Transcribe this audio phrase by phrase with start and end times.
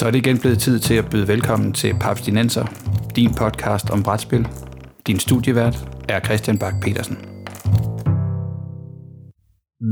[0.00, 2.64] Så er det igen blevet tid til at byde velkommen til Papstinenser,
[3.16, 4.48] din podcast om brætspil.
[5.06, 5.76] Din studievært
[6.08, 7.16] er Christian Bak petersen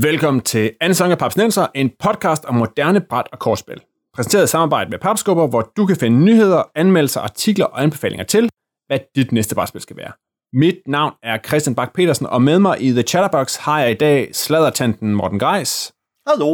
[0.01, 3.81] Velkommen til Ansang af Papstinenser, en podcast om moderne bræt og kortspil.
[4.15, 8.49] Præsenteret i samarbejde med Papskubber, hvor du kan finde nyheder, anmeldelser, artikler og anbefalinger til,
[8.87, 10.11] hvad dit næste brætspil skal være.
[10.53, 13.97] Mit navn er Christian Bak petersen og med mig i The Chatterbox har jeg i
[14.05, 15.91] dag sladdertanten Morten Greis.
[16.27, 16.51] Hallo.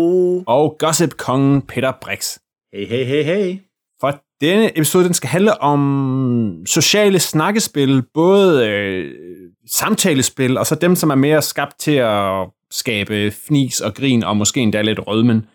[0.47, 2.37] Og gossip-kongen Peter Brix.
[2.75, 3.57] Hey, hey, hey, hey.
[4.01, 9.11] For denne episode den skal handle om sociale snakkespil, både øh,
[9.71, 14.37] samtalespil, og så dem, som er mere skabt til at skabe fnis og grin, og
[14.37, 15.45] måske endda lidt rødmen.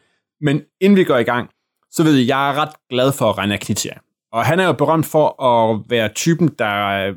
[0.41, 1.51] Men inden vi går i gang,
[1.91, 3.95] så ved jeg, jeg er ret glad for Rainer Knizia.
[4.33, 7.17] Og han er jo berømt for at være typen, der øh,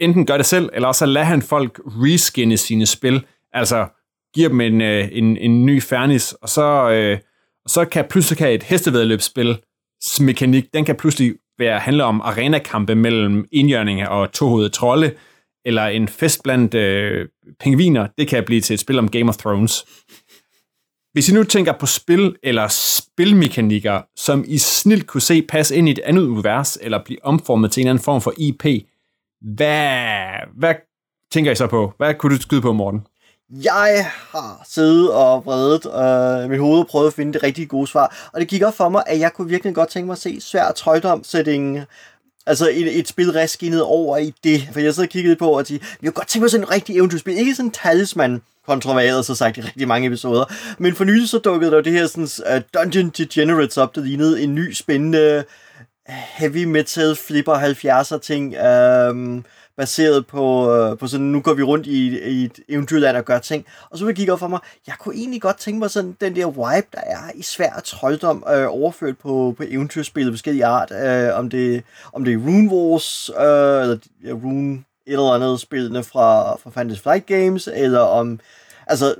[0.00, 3.26] enten gør det selv, eller også lader han folk reskinne sine spil.
[3.52, 3.86] Altså
[4.34, 7.18] giver dem en, øh, en, en ny fernis, og så, øh,
[7.64, 9.58] og så kan pludselig kan et hestevedløbsspil
[10.20, 15.14] mekanik, den kan pludselig være, handle om arenakampe mellem indjørninger og tohovedede trolde,
[15.64, 17.28] eller en fest blandt øh,
[17.60, 19.84] pingviner, det kan blive til et spil om Game of Thrones.
[21.12, 25.88] Hvis I nu tænker på spil eller spilmekanikker, som I snilt kunne se passe ind
[25.88, 28.64] i et andet univers, eller blive omformet til en anden form for IP,
[29.40, 30.74] hvad, hvad
[31.32, 31.92] tænker I så på?
[31.96, 33.06] Hvad kunne du skyde på, Morten?
[33.50, 37.86] Jeg har siddet og vredet øh, mit hoved og prøvet at finde det rigtige gode
[37.86, 38.30] svar.
[38.32, 40.40] Og det gik op for mig, at jeg kunne virkelig godt tænke mig at se
[40.40, 41.80] svær trøjdomsætning.
[42.46, 44.68] Altså et, et spil reskinnet over i det.
[44.72, 46.70] For jeg sad og kiggede på at sige, vi kunne godt tænke mig sådan en
[46.70, 47.38] rigtig eventyrspil.
[47.38, 50.44] Ikke sådan en talisman kontroveret, så sagt i rigtig mange episoder.
[50.78, 54.42] Men for nylig så dukkede der det her sådan, uh, Dungeon Degenerates op, der lignede
[54.42, 55.44] en ny spændende
[56.08, 58.54] heavy metal flipper 70'er ting.
[58.56, 59.42] Uh,
[59.76, 63.38] baseret på, øh, på sådan, nu går vi rundt i, i et eventyrland og gør
[63.38, 63.64] ting.
[63.90, 66.16] Og så vil jeg kigge op for mig, jeg kunne egentlig godt tænke mig sådan
[66.20, 70.92] den der vibe, der er i svær trolddom, øh, overført på, på eventyrspillet forskellige art.
[70.92, 71.82] Øh, om, det,
[72.12, 76.70] om det er Rune Wars, øh, eller ja, Rune et eller andet spillene fra, fra
[76.70, 78.40] Fantasy Flight Games, eller om,
[78.86, 79.14] altså,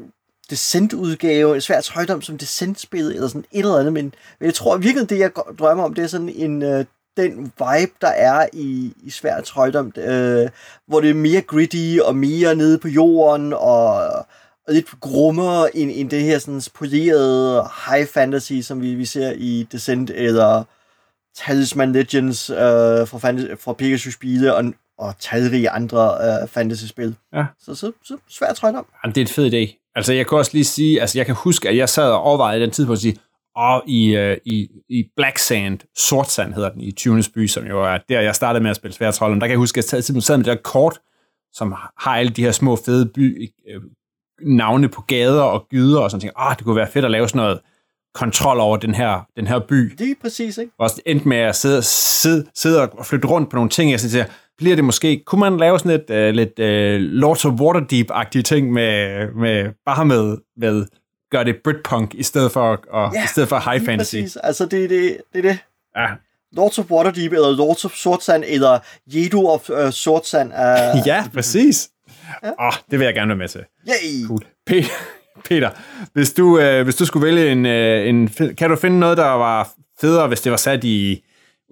[0.51, 4.77] Descent-udgave, en svær trøjdom som Descent-spillet, eller sådan et eller andet, men, men jeg tror
[4.77, 6.85] virkelig, det jeg drømmer om, det er sådan en uh,
[7.17, 10.49] den vibe, der er i, i svær trøjdom, øh,
[10.87, 13.95] hvor det er mere gritty og mere nede på jorden og,
[14.67, 19.33] og lidt grummere end, end det her sådan polerede high fantasy, som vi, vi ser
[19.37, 20.65] i Descent eller
[21.37, 24.65] Talisman Legends øh, fra, fantasy, fra Pegasus-spile og,
[24.99, 27.17] og talrige andre øh, fantasy-spil.
[27.35, 27.45] Ja.
[27.61, 28.87] Så, så, så svær trøjdom.
[29.05, 29.91] Jamen, det er en fed idé.
[29.97, 32.61] Altså, jeg kan også lige sige, altså, jeg kan huske, at jeg sad og overvejede
[32.61, 33.19] den tid på at sige,
[33.57, 37.67] og i, øh, i, i Black Sand, Sort Sand hedder den, i Tunes by, som
[37.67, 39.41] jo er der, jeg startede med at spille Sværtrollen.
[39.41, 40.99] Der kan jeg huske, at jeg sad med det der kort,
[41.53, 43.81] som har alle de her små fede by, øh,
[44.43, 46.33] navne på gader og gyder, og sådan ting.
[46.37, 47.61] Ah, det kunne være fedt at lave sådan noget
[48.15, 49.95] kontrol over den her, den her by.
[49.99, 50.73] Det er præcis, ikke?
[50.79, 54.17] Og endte med at sidde, sidde, sidde og flytte rundt på nogle ting, jeg synes,
[54.59, 58.73] bliver det måske, kunne man lave sådan et uh, lidt uh, Lords of Waterdeep-agtige ting
[58.73, 60.87] med, med bare med, med
[61.35, 64.17] gør det Britpunk i stedet for, og, ja, i stedet for high fantasy.
[64.17, 64.37] Præcis.
[64.37, 65.59] Altså, det er det, det, er det.
[65.97, 66.07] Ja.
[66.53, 70.53] Lords of Waterdeep, eller Lords of Sortsand, eller Jedu of uh, Sortsand.
[70.53, 71.91] Uh, ja, præcis.
[72.43, 72.51] Ja.
[72.59, 73.65] Oh, det vil jeg gerne være med til.
[73.89, 74.27] Yay!
[74.27, 74.45] Cool.
[74.67, 74.89] Peter,
[75.49, 75.71] Peter
[76.13, 78.55] hvis, du, uh, hvis du skulle vælge en, uh, en...
[78.57, 81.25] Kan du finde noget, der var federe, hvis det var sat i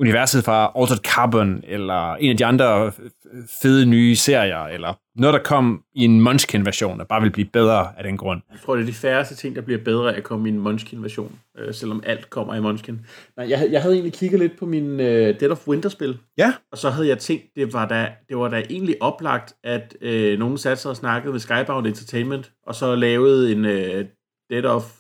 [0.03, 2.93] universet fra Altered Carbon, eller en af de andre
[3.63, 7.99] fede nye serier, eller noget, der kom i en Munchkin-version, der bare vil blive bedre
[7.99, 8.41] af den grund.
[8.51, 10.59] Jeg tror, det er de færreste ting, der bliver bedre af at komme i en
[10.59, 13.07] Munchkin-version, øh, selvom alt kommer i Munchkin.
[13.37, 16.53] Nej, jeg, jeg havde egentlig kigget lidt på min øh, Dead of Winter-spil, ja.
[16.73, 20.39] og så havde jeg tænkt, det var da, det var da egentlig oplagt, at øh,
[20.39, 24.05] nogen satte sig og snakkede med Skybound Entertainment, og så lavede en øh,
[24.51, 24.93] Dead of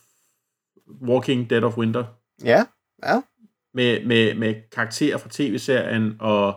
[1.08, 2.04] Walking Dead of Winter.
[2.44, 2.64] Ja,
[3.04, 3.20] ja.
[3.74, 6.56] Med, med, med karakterer fra tv-serien, og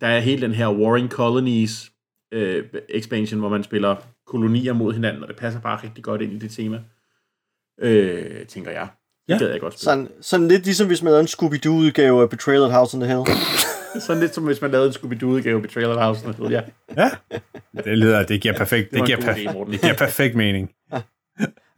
[0.00, 1.92] der er hele den her Warring Colonies
[2.32, 3.96] øh, expansion, hvor man spiller
[4.26, 6.82] kolonier mod hinanden, og det passer bare rigtig godt ind i det tema,
[7.80, 8.88] øh, tænker jeg.
[9.28, 9.38] Det ja.
[9.38, 9.84] gad jeg godt spille.
[9.84, 13.12] Sådan, sådan lidt ligesom hvis man lavede en Scooby-Doo-udgave af Betrayal at House on the
[13.12, 13.24] Hill.
[14.06, 16.52] sådan lidt som hvis man lavede en Scooby-Doo-udgave af Betrayal at House on the Hill,
[16.52, 16.62] ja.
[16.96, 17.10] Ja,
[17.84, 20.70] det lyder, det giver perfekt, det, det, giver, idé, det giver perfekt mening.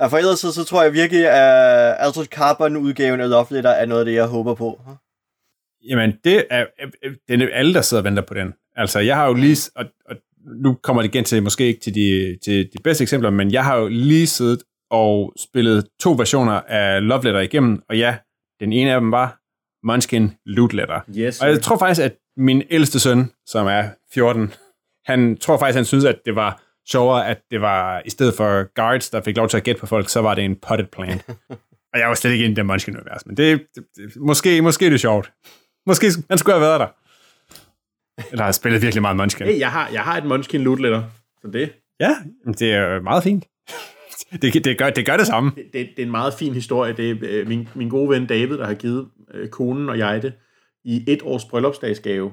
[0.03, 3.87] Ja, for ellers så, så tror jeg virkelig, at Altered Carbon-udgaven af Love Letter er
[3.87, 4.81] noget af det, jeg håber på.
[5.89, 6.67] Jamen, det er,
[7.29, 8.55] det er alle, der sidder og venter på den.
[8.77, 11.95] Altså, jeg har jo lige, og, og nu kommer det igen til, måske ikke til
[11.95, 16.53] de, til de bedste eksempler, men jeg har jo lige siddet og spillet to versioner
[16.53, 18.17] af Love Letter igennem, og ja,
[18.61, 19.41] den ene af dem var
[19.87, 21.01] Munchkin Loot Letter.
[21.17, 24.53] Yes, og jeg tror faktisk, at min ældste søn, som er 14,
[25.07, 28.75] han tror faktisk, han synes, at det var sjovere, at det var, i stedet for
[28.75, 31.25] guards, der fik lov til at gætte på folk, så var det en potted plant.
[31.95, 34.87] Og jeg var slet ikke inde i det Munchkin-univers, men det, det, det, måske, måske
[34.87, 35.33] er det sjovt.
[35.87, 36.87] Måske man skulle have været der.
[38.33, 39.47] Eller har spillet virkelig meget Munchkin.
[39.47, 41.03] Hey, jeg har, jeg har et Munchkin loot letter,
[41.43, 42.17] så det, Ja,
[42.59, 43.45] det er meget fint.
[44.43, 45.53] Det, det, gør, det gør det samme.
[45.57, 46.93] det, det, det er en meget fin historie.
[46.93, 50.23] Det er øh, min, min gode ven David, der har givet øh, konen og jeg
[50.23, 50.33] det
[50.85, 52.33] i et års bryllupsdagsgave.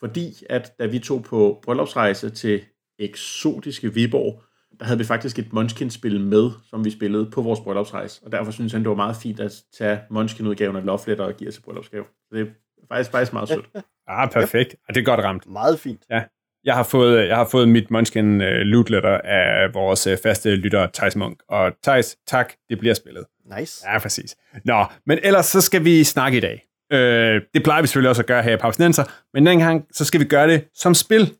[0.00, 2.60] Fordi at da vi tog på bryllupsrejse til
[2.98, 4.42] eksotiske Viborg,
[4.80, 8.20] der havde vi faktisk et Munchkin-spil med, som vi spillede på vores bryllupsrejse.
[8.24, 11.34] Og derfor synes han, det var meget fint at tage Munchkin-udgaven af Love Letter og
[11.36, 12.04] give os til bryllupsgave.
[12.04, 12.46] Så det er
[12.88, 13.66] faktisk, faktisk meget sødt.
[14.08, 14.74] Ah, perfekt.
[14.88, 15.46] Ja, det er godt ramt.
[15.46, 16.02] Meget fint.
[16.64, 20.56] Jeg har fået, jeg har fået mit Munchkin uh, loot letter af vores uh, faste
[20.56, 21.42] lytter, Thijs Munk.
[21.48, 23.24] Og Thijs, tak, det bliver spillet.
[23.58, 23.90] Nice.
[23.90, 24.36] Ja, præcis.
[24.64, 26.62] Nå, men ellers så skal vi snakke i dag.
[26.92, 29.04] Øh, det plejer vi selvfølgelig også at gøre her i Pausnenser,
[29.34, 31.34] men den gang så skal vi gøre det som spil.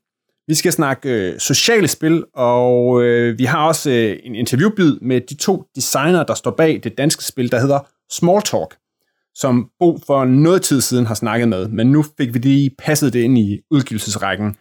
[0.47, 5.21] Vi skal snakke øh, sociale spil, og øh, vi har også øh, en interviewbid med
[5.21, 7.81] de to designer, der står bag det danske spil, der hedder
[8.11, 8.77] Smalltalk,
[9.35, 13.12] som Bo for noget tid siden har snakket med, men nu fik vi lige passet
[13.12, 14.56] det ind i udgivelsesrækken.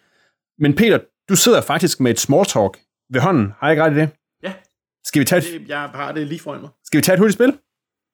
[0.59, 0.99] Men Peter,
[1.29, 2.77] du sidder faktisk med et Smalltalk
[3.13, 3.53] ved hånden.
[3.59, 4.09] Har jeg ikke ret i det?
[4.43, 4.53] Ja.
[5.05, 6.69] Skal vi tage et, Det, jeg har det lige foran mig.
[6.83, 7.53] skal vi tage et hurtigt spil?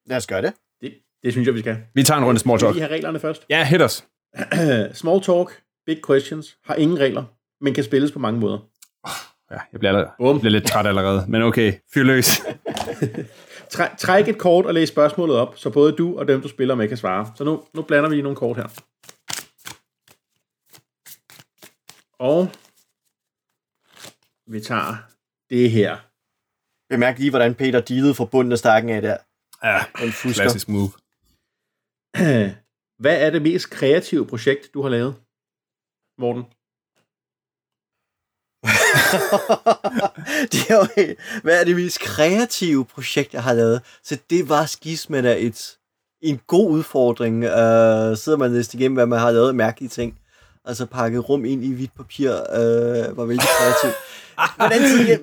[0.06, 0.54] Lad os gøre det.
[0.82, 0.94] Det,
[1.24, 1.78] det synes jeg, vi skal.
[1.94, 2.76] Vi tager en runde Skal Smalltalk.
[2.76, 3.46] vi have reglerne først?
[3.50, 4.06] Ja, hit os.
[5.02, 7.24] Small talk, big questions, har ingen regler,
[7.62, 8.60] men kan spilles på mange måder.
[9.52, 12.28] Ja, jeg bliver, allerede, jeg bliver lidt træt allerede, men okay, fyr løs.
[13.74, 16.76] Træ, træk et kort og læs spørgsmålet op, så både du og dem, du spiller
[16.76, 17.32] med, kan svare.
[17.36, 18.68] Så nu, nu blander vi lige nogle kort her.
[22.20, 22.50] Og
[24.52, 24.96] vi tager
[25.50, 25.98] det her.
[26.90, 29.18] Bemærk lige, hvordan Peter dealede fra bunden af stakken af der.
[29.64, 30.44] Ja, Den fusker.
[30.44, 30.92] klassisk move.
[33.04, 35.16] Hvad er det mest kreative projekt, du har lavet,
[36.18, 36.44] Morten?
[40.52, 41.14] det er jo,
[41.44, 43.82] hvad er det mest kreative projekt, jeg har lavet?
[44.04, 45.78] Så det var skismen af et,
[46.22, 47.44] en god udfordring.
[47.44, 50.20] Uh, sidder man næsten igennem, hvad man har lavet mærkelige ting.
[50.66, 53.96] Altså pakket rum ind i hvidt papir uh, var vældig kreativt.
[54.74, 55.20] Anden side,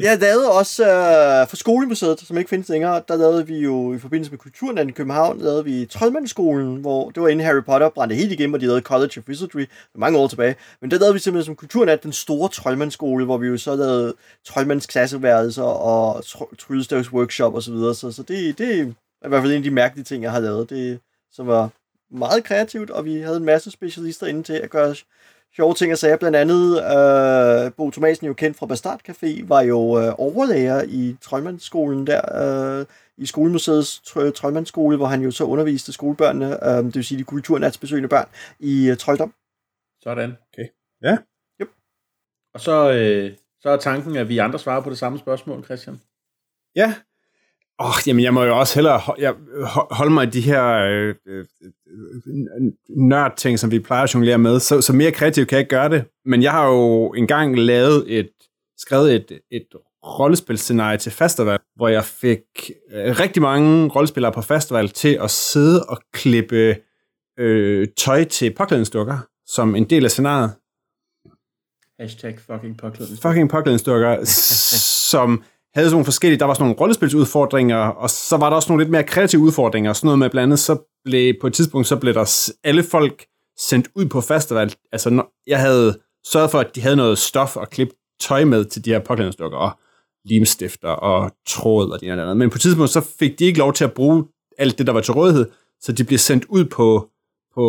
[0.00, 3.98] jeg, lavede også øh, for Skolemuseet, som ikke findes længere, der lavede vi jo i
[3.98, 8.16] forbindelse med Kulturnatten i København, lavede vi Troldmandsskolen, hvor det var inden Harry Potter brændte
[8.16, 10.56] helt igennem, og de lavede College of Wizardry mange år tilbage.
[10.80, 14.14] Men der lavede vi simpelthen som Kulturnat den store Troldmandsskole, hvor vi jo så lavede
[14.46, 17.62] Troldmandsklasseværelser og tr- Tryllestavs workshop osv.
[17.62, 17.94] Så, videre.
[17.94, 18.84] så, så det, det er
[19.24, 20.70] i hvert fald en af de mærkelige ting, jeg har lavet.
[20.70, 21.00] Det,
[21.32, 21.70] som var
[22.10, 24.94] meget kreativt, og vi havde en masse specialister inde til at gøre
[25.56, 26.16] sjove ting og sager.
[26.16, 31.16] Blandt andet, øh, Bo Thomasen, jo kendt fra Bastard Café, var jo øh, overlærer i
[31.20, 32.22] Troldmandsskolen der,
[32.80, 32.86] øh,
[33.16, 37.24] i Skolemuseets tr- Troldmandsskole, hvor han jo så underviste skolebørnene, øh, det vil sige de
[37.24, 38.28] kulturnatsbesøgende børn,
[38.60, 39.34] i øh, trolddom.
[40.02, 40.36] Sådan.
[40.52, 40.68] Okay.
[41.02, 41.16] Ja.
[41.60, 41.70] Yep.
[42.54, 46.00] Og så, øh, så er tanken, at vi andre svarer på det samme spørgsmål, Christian.
[46.76, 46.94] Ja.
[47.82, 51.14] Oh, jamen jeg må jo også hellere jeg, ho- holde mig i de her øh,
[51.26, 51.44] øh,
[52.88, 54.60] nørd-ting, som vi plejer at jonglere med.
[54.60, 56.04] Så, så mere kreativt kan jeg ikke gøre det.
[56.24, 58.30] Men jeg har jo engang lavet et,
[58.78, 59.66] skrevet et, et
[60.04, 62.40] rollespilscenarie til festival, hvor jeg fik
[62.92, 66.76] øh, rigtig mange rollespillere på festival til at sidde og klippe
[67.38, 70.50] øh, tøj til påklædningsdukker som en del af scenariet.
[72.00, 73.18] Hashtag fucking påklædning.
[73.22, 74.24] fucking påklædningsdukker,
[75.10, 75.42] som
[75.74, 78.84] havde sådan nogle forskellige, der var sådan nogle rollespilsudfordringer, og så var der også nogle
[78.84, 81.96] lidt mere kreative udfordringer, sådan noget med blandt andet, så blev, på et tidspunkt, så
[81.96, 83.26] blev der alle folk
[83.58, 87.56] sendt ud på festival, altså når, jeg havde sørget for, at de havde noget stof
[87.56, 89.70] og klippe tøj med til de her påklædningsdukker, og
[90.24, 92.36] limstifter og tråd og det ene andet.
[92.36, 94.24] Men på et tidspunkt, så fik de ikke lov til at bruge
[94.58, 95.46] alt det, der var til rådighed,
[95.80, 97.08] så de blev sendt ud på,
[97.54, 97.64] på,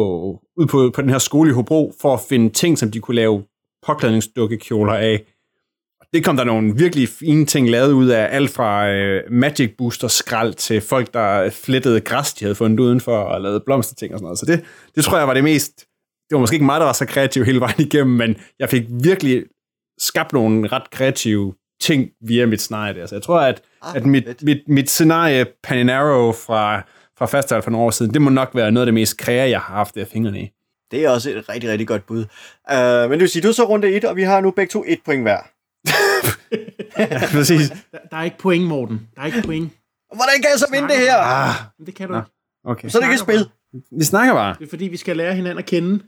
[0.57, 3.15] ud på, på den her skole i Hobro, for at finde ting, som de kunne
[3.15, 3.43] lave
[3.85, 5.30] påklædningsdukkekjoler af.
[6.13, 10.07] Det kom der nogle virkelig fine ting lavet ud af, alt fra øh, Magic Booster
[10.07, 14.25] skrald til folk, der flettede græs, de havde fundet udenfor, og lavede blomsterting og sådan
[14.25, 14.39] noget.
[14.39, 14.63] Så det,
[14.95, 15.77] det tror jeg var det mest...
[16.29, 18.83] Det var måske ikke mig, der var så kreativ hele vejen igennem, men jeg fik
[19.03, 19.43] virkelig
[19.99, 23.05] skabt nogle ret kreative ting via mit scenarie der.
[23.05, 24.43] Så jeg tror, at, Ah, at mit, fedt.
[24.43, 26.81] mit, mit scenarie Paninaro fra,
[27.17, 29.49] fra Festival for nogle år siden, det må nok være noget af det mest kreative,
[29.49, 30.49] jeg har haft der fingrene i.
[30.91, 32.25] Det er også et rigtig, rigtig godt bud.
[32.73, 34.71] Uh, men det vil sige, du er så runde et, og vi har nu begge
[34.71, 35.37] to et point hver.
[36.97, 37.69] Ja, præcis.
[37.91, 39.07] Der, der er ikke point, Morten.
[39.15, 39.71] Der er ikke point.
[40.15, 41.17] Hvordan kan jeg så vinde det her?
[41.17, 42.19] Ah, Men det kan du Nå.
[42.19, 42.31] ikke.
[42.65, 42.89] okay.
[42.89, 43.49] Så er det ikke et spil.
[43.99, 44.55] Vi snakker bare.
[44.59, 46.03] Det er fordi, vi skal lære hinanden at kende.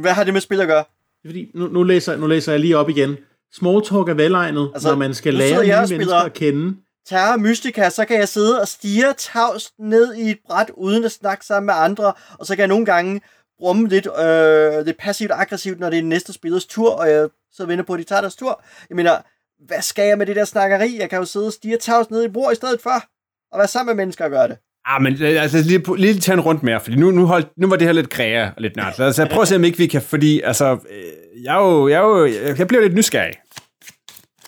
[0.00, 0.84] Hvad har det med spil at gøre?
[1.22, 3.16] Det er fordi, nu, nu, læser, nu læser jeg lige op igen.
[3.54, 6.76] Small talk er velegnet, Altså, når man skal lære nye mennesker spiller- at kende.
[7.08, 11.12] Terra Mystica, så kan jeg sidde og stige tavst ned i et bræt, uden at
[11.12, 13.20] snakke sammen med andre, og så kan jeg nogle gange
[13.58, 17.28] brumme lidt, øh, lidt passivt og aggressivt, når det er næste spillers tur, og jeg
[17.52, 18.62] så venter på, at de tager deres tur.
[18.90, 19.16] Jeg mener,
[19.58, 20.98] hvad skal jeg med det der snakkeri?
[20.98, 23.04] Jeg kan jo sidde og stige tavst ned i bord i stedet for,
[23.52, 24.58] og være sammen med mennesker og gøre det.
[24.84, 27.68] Ah, men øh, altså, lige, lige tage en rundt mere, fordi nu, nu, hold, nu
[27.68, 28.98] var det her lidt græa og lidt nørdt.
[28.98, 31.88] Lad os prøve at se, om ikke vi kan, fordi altså, øh, jeg, er jo,
[31.88, 32.26] jeg, er jo,
[32.58, 33.34] jeg bliver lidt nysgerrig.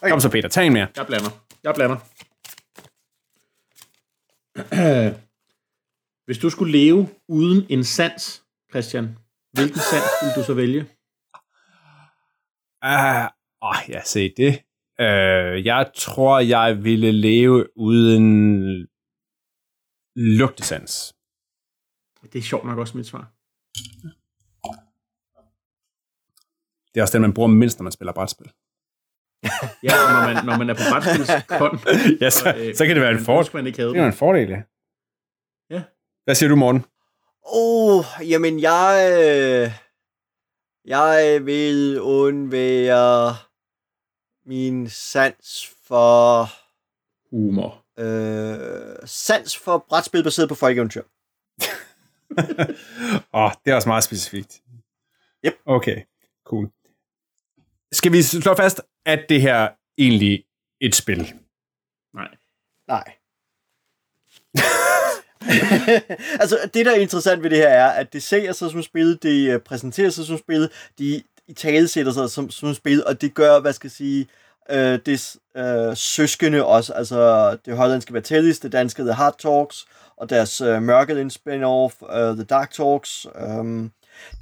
[0.02, 0.10] Okay.
[0.10, 0.86] Kom så, Peter, tag en mere.
[0.96, 1.30] Jeg blander.
[1.64, 1.96] Jeg blander.
[6.26, 9.18] Hvis du skulle leve uden en sans, Christian,
[9.52, 10.86] hvilken sans ville du så vælge?
[12.82, 13.30] Ah,
[13.62, 14.62] åh, ja, se det.
[15.02, 18.88] Uh, jeg tror, jeg ville leve uden
[20.17, 21.14] lugtesans.
[22.33, 23.33] Det er sjovt nok også mit svar.
[26.95, 28.47] Det er også den, man bruger mindst, når man spiller brætspil.
[29.87, 31.78] ja, når man, når man er på brætspilskon.
[32.23, 33.50] ja, så, og, øh, så kan det være en fordel.
[33.55, 34.62] Man ikke havde det er en fordel, ja.
[35.71, 35.83] Ja.
[36.25, 36.85] Hvad siger du, Morten?
[37.52, 38.93] Åh, oh, jamen jeg...
[39.23, 39.73] Øh,
[40.85, 43.35] jeg vil undvære
[44.49, 46.49] min sans for...
[47.31, 47.85] Humor.
[47.99, 51.02] Øh, sans for brætspil baseret på folkeeventyr.
[53.33, 54.62] Åh, oh, det er også meget specifikt.
[55.47, 55.55] Yep.
[55.67, 56.02] Okay,
[56.45, 56.71] cool.
[57.93, 60.45] Skal vi slå fast, at det her egentlig
[60.81, 61.35] et spil?
[62.14, 62.28] Nej.
[62.88, 63.05] Nej.
[66.40, 69.19] altså, det der er interessant ved det her er, at det sælger sig som spil,
[69.23, 73.21] det øh, præsenterer sig som spil, de i tale sætter sig som, som spil, og
[73.21, 74.28] det gør, hvad skal jeg sige,
[74.71, 79.87] øh, det øh, søskende også, altså det hollandske Vatellis, det danske The Hard Talks,
[80.17, 83.26] og deres øh, Mørkelin spin-off, øh, The Dark Talks.
[83.59, 83.90] Um,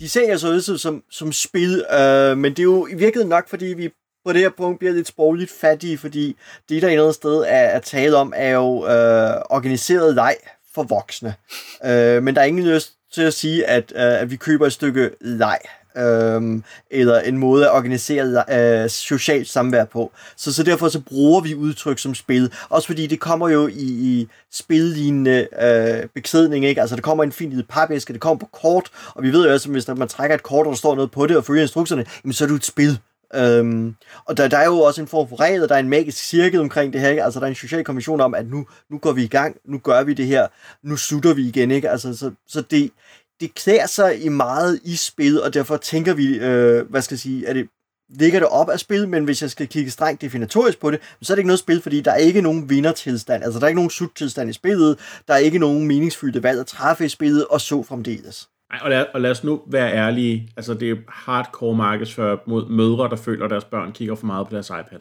[0.01, 3.49] de ser altså ud som, som spil, øh, men det er jo i virkeligheden nok,
[3.49, 3.91] fordi vi
[4.25, 6.37] på det her punkt bliver lidt sprogligt fattige, fordi
[6.69, 10.37] det, der et eller andet sted er at tale om, er jo øh, organiseret leg
[10.75, 11.35] for voksne.
[11.85, 14.73] Øh, men der er ingen lyst til at sige, at, øh, at vi køber et
[14.73, 15.59] stykke leg
[15.97, 20.13] øhm, eller en måde at organisere øh, socialt samvær på.
[20.37, 22.53] Så, så derfor så bruger vi udtryk som spil.
[22.69, 26.81] Også fordi det kommer jo i, i spillignende øh, beklædning, ikke?
[26.81, 29.53] Altså, det kommer en fin lille papæske, det kommer på kort, og vi ved jo
[29.53, 31.63] også, at hvis man trækker et kort, og der står noget på det, og følger
[31.63, 32.99] instruktionerne, jamen, så er det jo et spil.
[33.35, 36.19] Øhm, og der, der er jo også en form for regel, der er en magisk
[36.19, 37.25] cirkel omkring det her, ikke?
[37.25, 39.79] altså der er en social konvention om, at nu, nu går vi i gang, nu
[39.79, 40.47] gør vi det her,
[40.83, 41.91] nu slutter vi igen, ikke?
[41.91, 42.91] Altså, så, så det,
[43.41, 47.21] det klæder sig i meget i spil, og derfor tænker vi, øh, hvad skal jeg
[47.21, 47.69] sige, er det,
[48.19, 51.33] ligger det op af spil, men hvis jeg skal kigge strengt definitorisk på det, så
[51.33, 53.79] er det ikke noget spil, fordi der er ikke nogen vindertilstand, altså der er ikke
[53.79, 57.61] nogen sluttilstand i spillet, der er ikke nogen meningsfyldte valg at træffe i spillet, og
[57.61, 58.49] så fremdeles.
[58.71, 62.69] Ej, og, lad, og lad os nu være ærlige, altså det er hardcore markedsfører mod
[62.69, 64.99] mødre, der føler, at deres børn kigger for meget på deres iPad.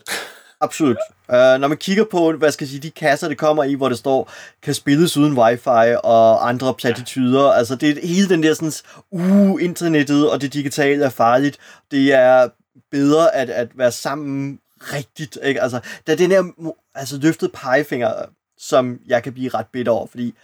[0.62, 0.98] Absolut.
[1.30, 3.90] Uh, når man kigger på, hvad skal jeg sige, de kasser, det kommer i, hvor
[3.90, 4.32] det står,
[4.62, 7.44] kan spilles uden wifi og andre platityder.
[7.44, 7.58] Ja.
[7.58, 8.72] Altså, det er hele den der sådan,
[9.12, 11.58] uh, internettet og det digitale er farligt.
[11.92, 12.50] Det er
[12.92, 15.62] bedre at, at være sammen rigtigt, ikke?
[15.62, 18.14] Altså, der er den her, altså, løftet pegefinger,
[18.58, 20.36] som jeg kan blive ret bitter over, fordi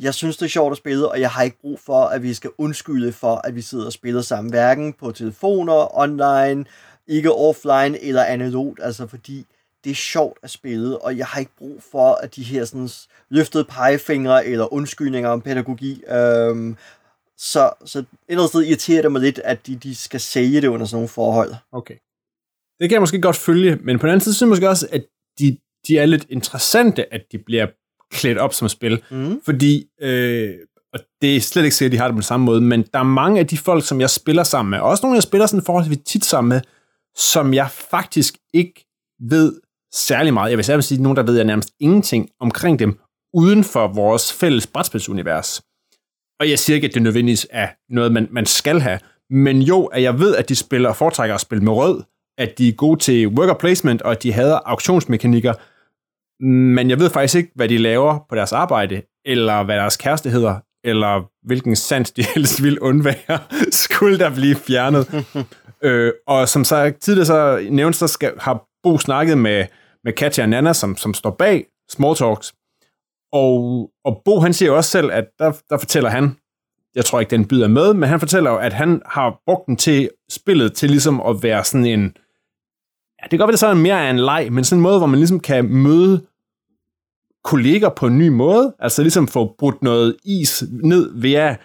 [0.00, 2.34] jeg synes, det er sjovt at spille, og jeg har ikke brug for, at vi
[2.34, 6.64] skal undskylde for, at vi sidder og spiller sammen, hverken på telefoner, online,
[7.10, 9.46] ikke offline eller analogt, altså fordi
[9.84, 12.88] det er sjovt at spille, og jeg har ikke brug for, at de her sådan,
[13.30, 16.76] løftede pegefingre eller undskyldninger om pædagogik, øhm,
[17.38, 20.60] så, så et eller andet sted irriterer det mig lidt, at de, de skal sælge
[20.60, 21.54] det under sådan nogle forhold.
[21.72, 21.94] Okay.
[22.80, 24.88] Det kan jeg måske godt følge, men på den anden side synes jeg måske også,
[24.92, 25.04] at
[25.38, 27.66] de, de er lidt interessante, at de bliver
[28.10, 29.40] klædt op som spil, mm.
[29.44, 30.54] fordi, øh,
[30.92, 32.82] og det er slet ikke sikkert, at de har det på den samme måde, men
[32.92, 35.46] der er mange af de folk, som jeg spiller sammen med, også nogle, jeg spiller
[35.46, 36.60] sådan forholdsvis tit sammen med,
[37.20, 38.86] som jeg faktisk ikke
[39.20, 39.60] ved
[39.92, 40.50] særlig meget.
[40.50, 42.98] Jeg vil særligt sige, nogen, der ved jeg nærmest ingenting omkring dem,
[43.34, 45.62] uden for vores fælles brætspilsunivers.
[46.40, 48.98] Og jeg siger ikke, at det nødvendigvis er noget, man, man skal have,
[49.30, 52.02] men jo, at jeg ved, at de spiller og foretrækker at spille med rød,
[52.38, 55.54] at de er gode til worker placement, og at de hader auktionsmekanikker,
[56.44, 60.30] men jeg ved faktisk ikke, hvad de laver på deres arbejde, eller hvad deres kæreste
[60.30, 63.38] hedder, eller hvilken sans de helst vil undvære,
[63.70, 65.24] skulle der blive fjernet.
[65.84, 69.66] øh, og som sagt tidligere så nævnt, så skal, har Bo snakket med,
[70.04, 72.54] med Katja og Nana, som, som står bag Small Talks.
[73.32, 76.36] Og, og Bo han siger jo også selv, at der, der fortæller han,
[76.94, 79.76] jeg tror ikke, den byder med, men han fortæller jo, at han har brugt den
[79.76, 82.02] til spillet til ligesom at være sådan en,
[83.18, 84.82] ja, det kan godt være, det så er mere af en leg, men sådan en
[84.82, 86.26] måde, hvor man ligesom kan møde
[87.44, 91.60] kolleger på en ny måde, altså ligesom få brudt noget is ned ved, at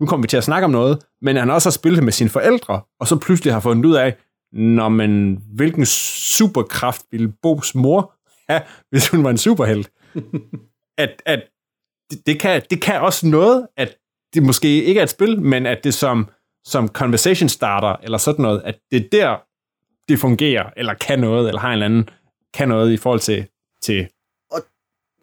[0.00, 2.30] nu kommer vi til at snakke om noget, men han også har spillet med sine
[2.30, 4.16] forældre, og så pludselig har fundet ud af,
[4.52, 8.14] når man, hvilken superkraft ville Bos mor
[8.48, 9.90] have, hvis hun var en superhelt.
[10.98, 11.42] at, at
[12.10, 13.96] det, det, kan, det kan også noget, at
[14.34, 16.28] det måske ikke er et spil, men at det som,
[16.64, 19.36] som conversation starter, eller sådan noget, at det er der,
[20.08, 22.08] det fungerer, eller kan noget, eller har en eller anden,
[22.54, 23.46] kan noget i forhold til,
[23.82, 24.08] til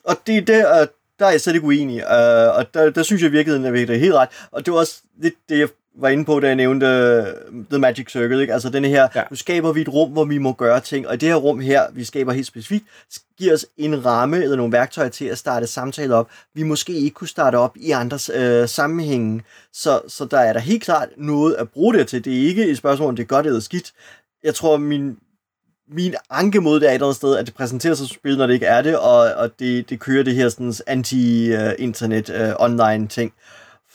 [0.06, 0.90] og det er der, at
[1.20, 3.88] der er jeg slet ikke uenig, uh, og der, der synes jeg i virkeligheden, at
[3.88, 4.30] det er helt ret.
[4.52, 5.68] Og det var også lidt det, jeg
[5.98, 8.42] var inde på, da jeg nævnte uh, The Magic Circle.
[8.42, 8.54] Ikke?
[8.54, 9.24] Altså denne her, ja.
[9.30, 11.60] nu skaber vi et rum, hvor vi må gøre ting, og i det her rum
[11.60, 12.86] her, vi skaber helt specifikt,
[13.38, 17.14] giver os en ramme eller nogle værktøjer til at starte samtaler op, vi måske ikke
[17.14, 19.44] kunne starte op i andres uh, sammenhænge.
[19.74, 22.26] Så, så der er der helt klart noget at bruge det til.
[22.26, 23.94] Det er ikke et spørgsmål, om det er godt eller skidt.
[24.44, 25.18] Jeg tror, min,
[25.92, 28.38] min anke mod det er et eller andet sted, at det præsenterer sig som spil,
[28.38, 32.66] når det ikke er det, og, og det, det kører det her sådan anti-internet uh,
[32.66, 33.34] online ting,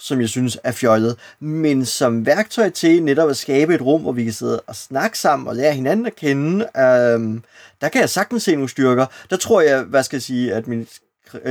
[0.01, 1.17] som jeg synes er fjollet.
[1.41, 5.19] Men som værktøj til netop at skabe et rum, hvor vi kan sidde og snakke
[5.19, 7.45] sammen og lære hinanden at kende, øhm,
[7.81, 9.07] der kan jeg sagtens se nogle styrker.
[9.31, 10.87] Der tror jeg, hvad skal jeg sige, at min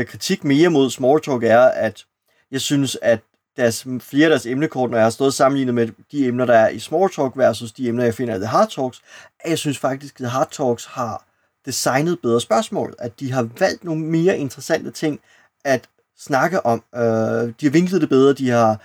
[0.07, 2.05] kritik mere mod Smalltalk er, at
[2.51, 3.19] jeg synes, at
[3.59, 6.69] deres, flere af deres emnekort, når jeg har stået sammenlignet med de emner, der er
[6.69, 9.01] i Small Talk versus de emner, jeg finder i The Hard Talks,
[9.39, 11.25] at jeg synes faktisk, at The Hard Talks har
[11.65, 12.95] designet bedre spørgsmål.
[12.99, 15.21] At de har valgt nogle mere interessante ting
[15.65, 16.83] at snakke om.
[16.95, 18.81] Øh, de har vinklet det bedre, de har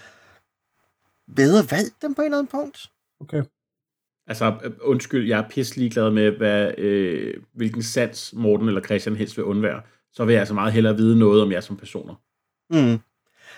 [1.37, 2.91] bedre valgt dem på en eller anden punkt.
[3.21, 3.43] Okay.
[4.27, 9.37] Altså, undskyld, jeg er pisselig glad med, hvad, øh, hvilken sans Morten eller Christian helst
[9.37, 9.83] vil undvære.
[10.13, 12.15] Så vil jeg altså meget hellere vide noget om jer som personer.
[12.71, 12.77] Mm.
[12.77, 12.99] Jeg,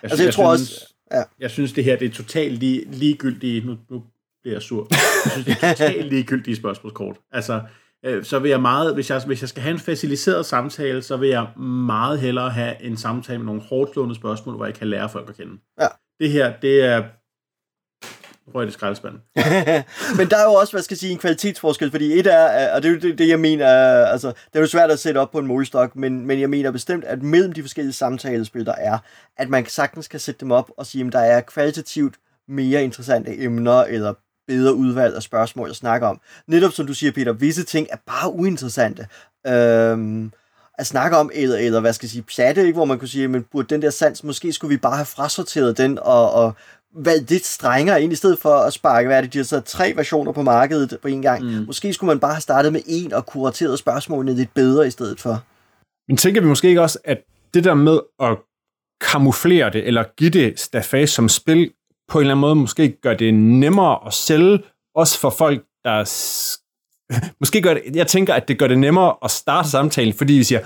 [0.02, 0.95] altså, jeg, jeg tror synes, også...
[1.12, 1.22] Ja.
[1.40, 3.66] Jeg synes, det her det er totalt lige, ligegyldigt.
[3.66, 4.02] Nu, nu
[4.42, 4.86] bliver jeg sur.
[4.90, 7.16] Jeg synes, det er totalt ligegyldige spørgsmålskort.
[7.32, 7.62] Altså,
[8.04, 11.16] øh, så vil jeg meget, hvis jeg, hvis jeg skal have en faciliteret samtale, så
[11.16, 14.88] vil jeg meget hellere have en samtale med nogle hårdt slående spørgsmål, hvor jeg kan
[14.88, 15.58] lære folk at kende.
[15.80, 15.86] Ja.
[16.20, 17.04] Det her, det er
[18.54, 19.20] røg det skraldespanden.
[20.18, 22.82] Men der er jo også, hvad skal jeg sige, en kvalitetsforskel, fordi et er, og
[22.82, 23.66] det er jo det, det jeg mener,
[24.06, 26.70] altså, det er jo svært at sætte op på en målestok, men, men jeg mener
[26.70, 28.98] bestemt, at mellem de forskellige samtalespil, der er,
[29.36, 32.14] at man sagtens kan sætte dem op og sige, at der er kvalitativt
[32.48, 34.14] mere interessante emner, eller
[34.46, 36.20] bedre udvalg af spørgsmål at snakke om.
[36.46, 39.06] Netop som du siger, Peter, visse ting er bare uinteressante.
[39.46, 40.32] Øhm,
[40.78, 42.72] at snakke om, eller, eller hvad skal jeg sige, platte, ikke?
[42.72, 45.78] hvor man kunne sige, men burde den der sans, måske skulle vi bare have frasorteret
[45.78, 46.54] den, og, og
[46.97, 49.61] valgt lidt strengere ind, i stedet for at sparke, hvad er det, de har så
[49.61, 51.45] tre versioner på markedet på en gang.
[51.45, 51.65] Mm.
[51.67, 55.21] Måske skulle man bare have startet med en og kurateret spørgsmålene lidt bedre i stedet
[55.21, 55.45] for.
[56.09, 57.19] Men tænker vi måske ikke også, at
[57.54, 58.39] det der med at
[59.00, 61.71] kamuflere det, eller give det stafage som spil,
[62.09, 64.59] på en eller anden måde måske gør det nemmere at sælge,
[64.95, 66.04] også for folk, der...
[67.41, 70.45] Måske gør det, jeg tænker, at det gør det nemmere at starte samtalen, fordi vi
[70.45, 70.61] siger,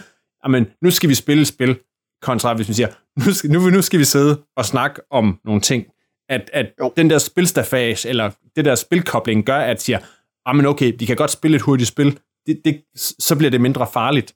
[0.44, 1.78] jamen, nu skal vi spille spil,
[2.22, 5.60] kontra hvis vi siger, nu skal, nu, nu skal vi sidde og snakke om nogle
[5.60, 5.84] ting
[6.30, 9.98] at, at den der spilstafage, eller det der spilkobling, gør, at siger,
[10.46, 12.82] ah, men okay, de kan godt spille et hurtigt spil, det, det,
[13.18, 14.34] så bliver det mindre farligt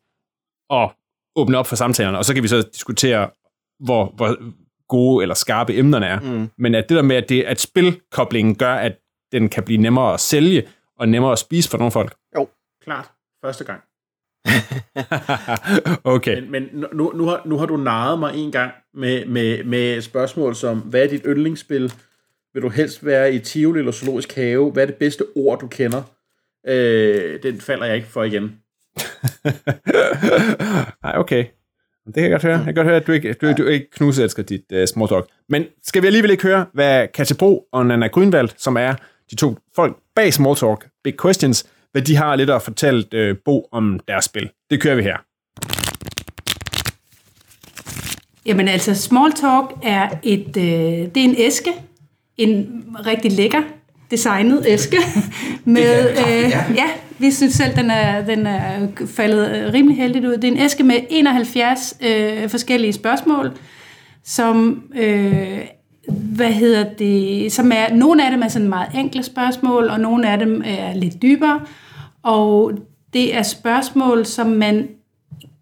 [0.71, 0.91] at
[1.37, 3.31] åbne op for samtalerne, og så kan vi så diskutere,
[3.81, 4.37] hvor, hvor
[4.89, 6.21] gode eller skarpe emnerne er.
[6.21, 6.51] Mm.
[6.59, 8.99] Men at det der med, at, det, at spilkoblingen gør, at
[9.33, 12.17] den kan blive nemmere at sælge, og nemmere at spise for nogle folk.
[12.37, 12.49] Jo,
[12.83, 13.11] klart.
[13.45, 13.83] Første gang.
[16.15, 16.41] okay.
[16.41, 20.01] Men, men nu, nu, har, nu har du naret mig en gang med, med, med
[20.01, 21.93] spørgsmål som, hvad er dit yndlingsspil?
[22.55, 24.71] Vil du helst være i Tivoli eller Zoologisk Have?
[24.71, 26.03] Hvad er det bedste ord, du kender?
[26.67, 28.43] Øh, den falder jeg ikke for igen.
[31.05, 31.45] Nej, okay.
[32.07, 32.57] Det kan jeg godt høre.
[32.57, 35.27] Jeg kan godt høre, at du ikke, du, du ikke knuselsker dit uh, small talk.
[35.49, 38.95] Men skal vi alligevel ikke høre, hvad Katja Bro og Nana Grønvald, som er
[39.31, 43.37] de to folk bag Small Talk, Big Questions, hvad de har lidt at fortælle øh,
[43.45, 44.51] Bo om deres spil.
[44.71, 45.17] Det kører vi her.
[48.47, 51.71] Jamen altså, Small Talk er et, øh, det er en æske,
[52.37, 53.63] en rigtig lækker
[54.11, 54.97] designet æske.
[55.65, 56.87] med, øh, ja,
[57.19, 60.33] vi synes selv, den er, den er faldet rimelig heldigt ud.
[60.33, 63.53] Det er en æske med 71 øh, forskellige spørgsmål,
[64.25, 65.59] som øh,
[66.09, 70.31] hvad hedder det, som er, nogle af dem er sådan meget enkle spørgsmål, og nogle
[70.31, 71.61] af dem er lidt dybere.
[72.23, 72.73] Og
[73.13, 74.89] det er spørgsmål, som man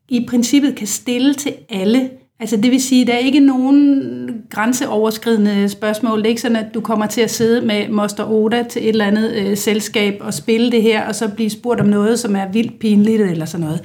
[0.08, 2.10] i princippet kan stille til alle.
[2.40, 6.18] Altså det vil sige, der er ikke nogen grænseoverskridende spørgsmål.
[6.18, 8.88] Det er ikke sådan, at du kommer til at sidde med Moster Oda til et
[8.88, 12.36] eller andet øh, selskab og spille det her, og så blive spurgt om noget, som
[12.36, 13.82] er vildt pinligt eller sådan noget.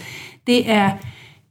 [0.48, 0.92] Det er,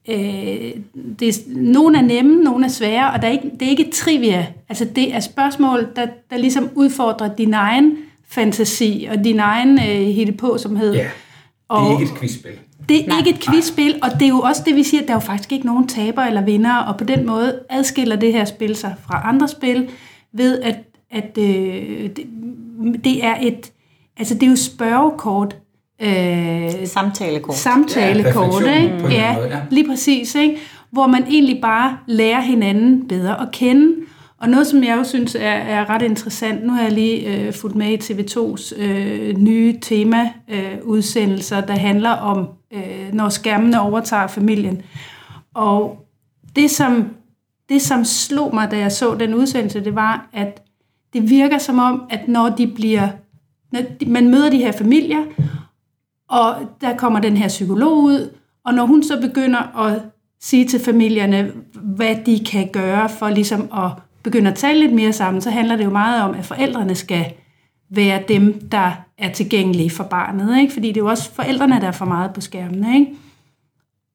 [0.09, 0.73] øh,
[1.21, 3.91] det er nogle er nemme, nogle er svære, og der er ikke, det er ikke
[3.91, 4.47] trivia.
[4.69, 7.97] Altså det er spørgsmål, der, der ligesom udfordrer din egen
[8.29, 10.95] fantasi og din egen øh, på, som hed.
[10.95, 11.11] Ja, det
[11.71, 12.53] er ikke et quizspil.
[12.89, 13.19] Det er Nej.
[13.19, 15.21] ikke et quizspil, og det er jo også det, vi siger, at der er jo
[15.21, 18.95] faktisk ikke nogen taber eller vinder, og på den måde adskiller det her spil sig
[19.07, 19.89] fra andre spil,
[20.33, 20.77] ved at,
[21.11, 22.27] at øh, det,
[23.05, 23.73] det er et,
[24.17, 25.57] altså det er jo spørgekort,
[26.03, 27.57] Øh, samtalekort.
[27.57, 29.09] Samtalekort, ja, ikke?
[29.11, 30.35] Ja, måde, ja, lige præcis.
[30.35, 30.57] Ikke?
[30.91, 34.07] Hvor man egentlig bare lærer hinanden bedre at kende,
[34.39, 37.53] og noget, som jeg jo synes er, er ret interessant, nu har jeg lige øh,
[37.53, 44.27] fulgt med i TV2's øh, nye tema-udsendelser, øh, der handler om, øh, når skærmene overtager
[44.27, 44.83] familien.
[45.55, 46.07] Og
[46.57, 47.11] det, som,
[47.69, 50.63] det, som slog mig, da jeg så den udsendelse, det var, at
[51.13, 53.09] det virker som om, at når de bliver,
[53.73, 55.25] når de, man møder de her familier,
[56.29, 58.31] og der kommer den her psykolog ud,
[58.65, 60.03] og når hun så begynder at
[60.41, 63.91] sige til familierne, hvad de kan gøre for ligesom at
[64.23, 67.33] begynde at tale lidt mere sammen, så handler det jo meget om, at forældrene skal
[67.91, 70.61] være dem, der er tilgængelige for barnet.
[70.61, 70.73] Ikke?
[70.73, 72.95] Fordi det er jo også forældrene, der er for meget på skærmen.
[72.95, 73.13] Ikke?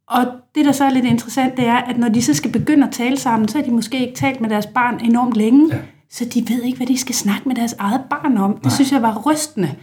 [0.07, 2.87] Og det, der så er lidt interessant, det er, at når de så skal begynde
[2.87, 5.79] at tale sammen, så har de måske ikke talt med deres barn enormt længe, ja.
[6.09, 8.53] så de ved ikke, hvad de skal snakke med deres eget barn om.
[8.53, 8.73] Det Nej.
[8.73, 9.75] synes jeg var rystende.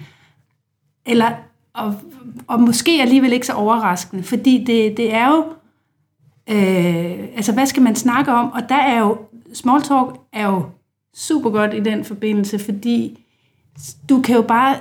[1.07, 1.31] Eller,
[1.79, 1.95] og,
[2.47, 5.45] og måske alligevel ikke så overraskende, fordi det, det er jo,
[6.51, 8.53] øh, altså hvad skal man snakke om?
[8.53, 9.19] Og der er jo,
[9.55, 10.62] small talk er jo
[11.14, 13.25] super godt i den forbindelse, fordi
[14.09, 14.77] du kan jo bare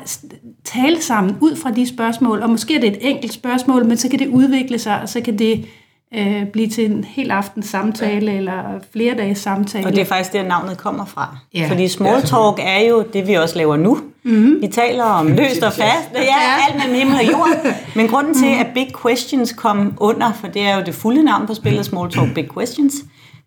[0.64, 4.10] tale sammen ud fra de spørgsmål, og måske er det et enkelt spørgsmål, men så
[4.10, 5.66] kan det udvikle sig, og så kan det
[6.16, 8.38] øh, blive til en hel aftens samtale, ja.
[8.38, 9.86] eller flere dages samtale.
[9.86, 11.38] Og det er faktisk der, navnet kommer fra.
[11.54, 11.68] Ja.
[11.70, 14.00] Fordi small talk er jo det, vi også laver nu.
[14.24, 14.62] Mm-hmm.
[14.62, 17.74] Vi taler om løst og fast, det er alt mellem himmel og jord.
[17.96, 21.48] Men grunden til, at Big Questions kom under, for det er jo det fulde navn
[21.48, 22.94] på spillet, Small Talk Big Questions,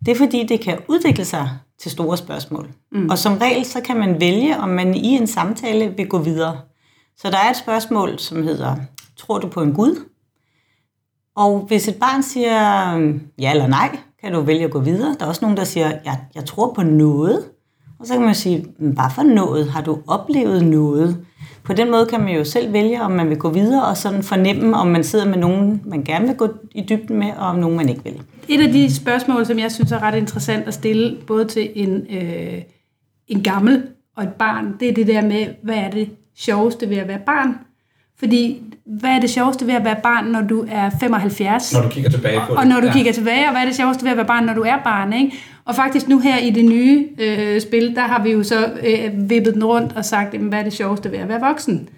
[0.06, 2.68] det er fordi, det kan udvikle sig til store spørgsmål.
[2.92, 3.10] Mm.
[3.10, 6.56] Og som regel, så kan man vælge, om man i en samtale vil gå videre.
[7.16, 8.76] Så der er et spørgsmål, som hedder,
[9.16, 10.04] tror du på en Gud?
[11.40, 15.16] Og hvis et barn siger øhm, ja eller nej, kan du vælge at gå videre.
[15.18, 17.44] Der er også nogen, der siger, jeg, jeg tror på noget.
[17.98, 19.70] Og så kan man sige, hvad for noget?
[19.70, 21.24] Har du oplevet noget?
[21.64, 24.22] På den måde kan man jo selv vælge, om man vil gå videre, og sådan
[24.22, 27.56] fornemme, om man sidder med nogen, man gerne vil gå i dybden med, og om
[27.56, 28.22] nogen, man ikke vil.
[28.48, 32.06] Et af de spørgsmål, som jeg synes er ret interessant at stille, både til en,
[32.10, 32.62] øh,
[33.28, 33.82] en gammel
[34.16, 37.20] og et barn, det er det der med, hvad er det sjoveste ved at være
[37.26, 37.54] barn?
[38.20, 41.74] Fordi, hvad er det sjoveste ved at være barn, når du er 75?
[41.74, 42.58] Når du kigger tilbage på det.
[42.58, 42.92] Og når du ja.
[42.92, 45.12] kigger tilbage, og hvad er det sjoveste ved at være barn, når du er barn,
[45.12, 45.36] ikke?
[45.64, 49.30] Og faktisk nu her i det nye øh, spil, der har vi jo så øh,
[49.30, 51.88] vippet den rundt og sagt, hvad er det sjoveste ved at være voksen?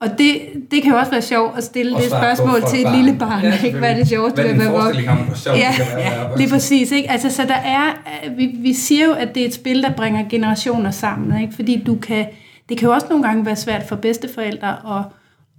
[0.00, 2.96] Og det, det kan jo også være sjovt at stille det spørgsmål til et barn.
[2.96, 3.44] lille barn.
[3.44, 3.78] Ja, ikke?
[3.78, 5.04] Hvad er det sjoveste ved at være voksen?
[5.46, 6.92] Ja, ja, lige præcis.
[6.92, 7.10] Ikke?
[7.10, 7.94] Altså, så der er,
[8.36, 11.42] vi, vi siger jo, at det er et spil, der bringer generationer sammen.
[11.42, 11.54] Ikke?
[11.54, 12.26] Fordi du kan,
[12.68, 15.04] det kan jo også nogle gange være svært for bedsteforældre at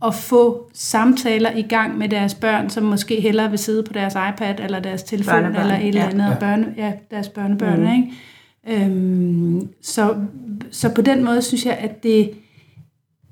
[0.05, 4.13] at få samtaler i gang med deres børn, som måske hellere vil sidde på deres
[4.13, 5.62] iPad eller deres telefon børnebørn.
[5.62, 6.36] eller et eller andet, ja.
[6.39, 7.79] Børne, ja, deres børnebørn.
[7.79, 7.91] Mm.
[7.91, 8.86] Ikke?
[8.86, 10.15] Øhm, så,
[10.71, 12.31] så på den måde synes jeg, at det,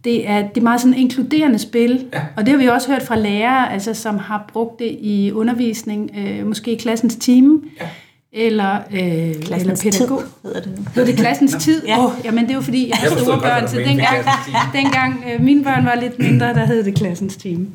[0.04, 2.22] det er, det er meget sådan inkluderende spil, ja.
[2.38, 6.12] og det har vi også hørt fra lærere, altså, som har brugt det i undervisning,
[6.18, 7.88] øh, måske i klassens time, ja
[8.34, 10.20] eller, øh, eller pædagog.
[10.20, 10.86] Tid, hedder det nu.
[10.96, 11.86] Hedder det klassens tid?
[11.88, 12.06] Ja.
[12.06, 14.26] Oh, jamen det er jo fordi, jeg har store børn, så dengang,
[14.84, 17.68] dengang øh, mine børn var lidt mindre, der hed det klassens team.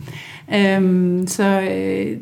[0.54, 2.16] Øhm, så, øh,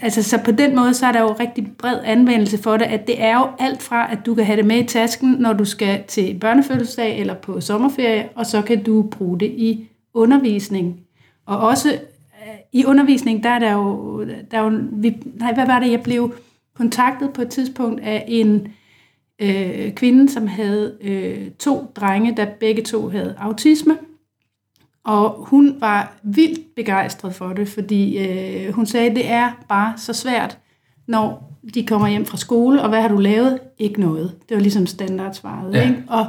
[0.00, 3.06] altså, så på den måde, så er der jo rigtig bred anvendelse for det, at
[3.06, 5.64] det er jo alt fra, at du kan have det med i tasken, når du
[5.64, 11.00] skal til børnefødselsdag eller på sommerferie, og så kan du bruge det i undervisning.
[11.46, 15.66] Og også øh, i undervisning, der er der jo, der er jo vi, nej, hvad
[15.66, 16.34] var det, jeg blev
[16.76, 18.68] kontaktet på et tidspunkt af en
[19.38, 23.98] øh, kvinde, som havde øh, to drenge, der begge to havde autisme.
[25.04, 29.94] Og hun var vildt begejstret for det, fordi øh, hun sagde, at det er bare
[29.96, 30.58] så svært,
[31.06, 33.58] når de kommer hjem fra skole, og hvad har du lavet?
[33.78, 34.34] Ikke noget.
[34.48, 35.74] Det var ligesom standardsvaret.
[35.74, 35.82] Ja.
[35.82, 36.02] Ikke?
[36.08, 36.26] Og,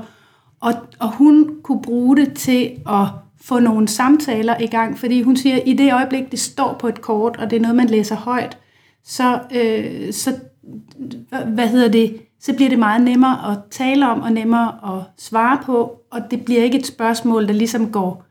[0.59, 3.05] og, og hun kunne bruge det til at
[3.41, 6.87] få nogle samtaler i gang, fordi hun siger, at i det øjeblik, det står på
[6.87, 8.57] et kort, og det er noget, man læser højt,
[9.07, 10.35] så, øh, så
[11.47, 15.59] hvad hedder det, så bliver det meget nemmere at tale om og nemmere at svare
[15.65, 18.25] på, og det bliver ikke et spørgsmål, der ligesom går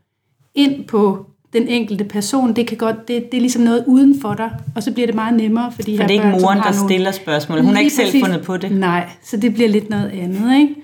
[0.55, 2.57] ind på den enkelte person.
[2.57, 5.15] Det kan godt, det, det er ligesom noget uden for dig, og så bliver det
[5.15, 6.89] meget nemmere for de for det er ikke moren, der nogle...
[6.89, 7.61] stiller spørgsmål.
[7.61, 8.73] Hun har ikke selv fundet på det.
[8.73, 10.75] Nej, så det bliver lidt noget andet, ikke?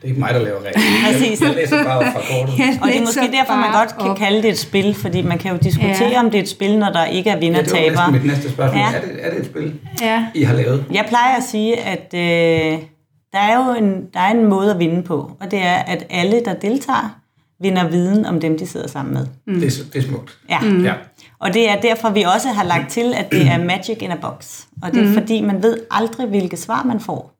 [0.00, 0.80] Det er ikke mig, der laver regler.
[1.06, 1.40] Præcis.
[1.42, 2.54] Jeg læser bare fra kortet.
[2.82, 5.52] og det er måske derfor, man godt kan kalde det et spil, fordi man kan
[5.52, 6.20] jo diskutere, ja.
[6.20, 8.50] om det er et spil, når der ikke er vinder ja, det var mit næste
[8.50, 8.80] spørgsmål.
[8.80, 8.96] Ja.
[8.96, 10.26] Er, det, er det et spil, ja.
[10.34, 10.84] I har lavet?
[10.92, 12.78] Jeg plejer at sige, at øh,
[13.32, 16.06] der er jo en, der er en måde at vinde på, og det er, at
[16.10, 17.20] alle, der deltager,
[17.60, 19.26] vinder viden om dem, de sidder sammen med.
[19.46, 19.60] Mm.
[19.60, 20.38] Det, er, det er smukt.
[20.50, 20.60] Ja.
[20.60, 20.84] Mm.
[20.84, 20.94] ja.
[21.38, 24.16] Og det er derfor, vi også har lagt til, at det er magic in a
[24.16, 24.64] box.
[24.82, 25.14] Og det er mm.
[25.14, 27.39] fordi, man ved aldrig, hvilke svar man får.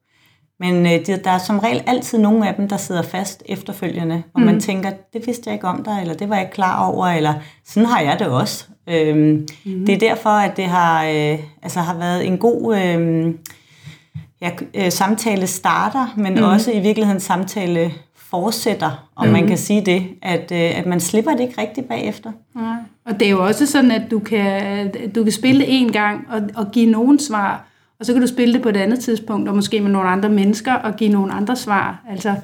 [0.61, 4.41] Men øh, der er som regel altid nogle af dem, der sidder fast efterfølgende, hvor
[4.41, 4.47] mm.
[4.47, 7.07] man tænker, det vidste jeg ikke om dig, eller det var jeg ikke klar over,
[7.07, 8.67] eller sådan har jeg det også.
[8.89, 9.87] Øhm, mm.
[9.87, 13.35] Det er derfor, at det har, øh, altså har været en god øh,
[14.41, 16.43] ja, øh, samtale starter, men mm.
[16.43, 19.33] også i virkeligheden samtale fortsætter, om mm.
[19.33, 22.33] man kan sige det, at, øh, at man slipper det ikke rigtigt bagefter.
[22.55, 22.77] Nej.
[23.07, 26.27] Og det er jo også sådan, at du kan, du kan spille det en gang
[26.31, 27.70] og, og give nogen svar,
[28.01, 30.29] Og så kan du spille det på et andet tidspunkt, og måske med nogle andre
[30.29, 32.05] mennesker, og give nogle andre svar.
[32.11, 32.35] Altså,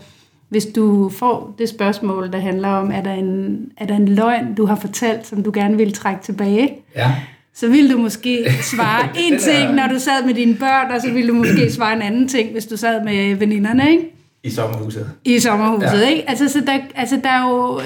[0.48, 4.54] hvis du får det spørgsmål, der handler om, er der en, er der en løgn,
[4.54, 7.14] du har fortalt, som du gerne vil trække tilbage, ja.
[7.54, 11.10] så vil du måske svare en ting, når du sad med dine børn, og så
[11.10, 14.12] vil du måske svare en anden ting, hvis du sad med veninderne, ikke?
[14.42, 15.10] I sommerhuset.
[15.24, 16.08] I sommerhuset, ja.
[16.08, 16.30] ikke?
[16.30, 17.80] Altså, så der, altså, der er jo,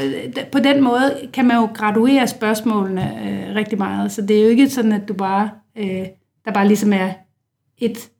[0.52, 4.48] på den måde kan man jo graduere spørgsmålene øh, rigtig meget, så det er jo
[4.48, 6.06] ikke sådan, at du bare, øh,
[6.44, 7.08] der bare ligesom er
[7.80, 8.10] et,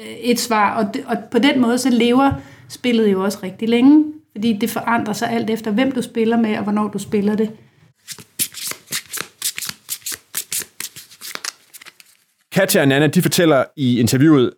[0.00, 2.32] øh, et svar, og, det, og på den måde så lever
[2.68, 6.56] spillet jo også rigtig længe, fordi det forandrer sig alt efter, hvem du spiller med,
[6.56, 7.50] og hvornår du spiller det.
[12.52, 14.52] Katja og Nana, de fortæller i interviewet,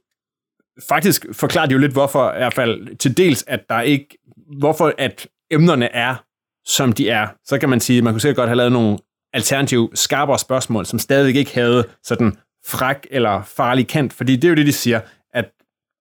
[0.88, 4.18] faktisk forklarer de jo lidt, hvorfor i hvert fald til dels, at der ikke,
[4.58, 6.24] hvorfor at emnerne er,
[6.66, 7.28] som de er.
[7.44, 8.98] Så kan man sige, at man kunne sikkert godt have lavet nogle
[9.32, 12.36] alternative, skarpere spørgsmål, som stadig ikke havde sådan
[12.68, 15.00] fræk eller farlig kant, fordi det er jo det, de siger,
[15.34, 15.50] at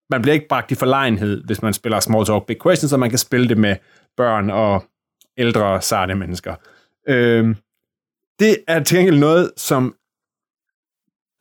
[0.10, 3.10] man bliver ikke bragt i forlegenhed, hvis man spiller Small Talk Big Questions, så man
[3.10, 3.76] kan spille det med
[4.18, 4.84] børn og
[5.38, 6.56] ældre, sarte mennesker.
[7.08, 7.56] Øh,
[8.40, 9.96] det er til gengæld noget, som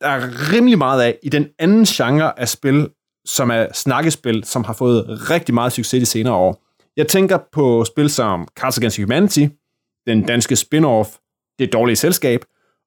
[0.01, 2.89] der er rimelig meget af i den anden genre af spil,
[3.25, 6.63] som er snakkespil, som har fået rigtig meget succes de senere år.
[6.97, 9.45] Jeg tænker på spil som Cards Against Humanity,
[10.07, 11.19] den danske spin-off,
[11.59, 12.41] Det dårlige selskab,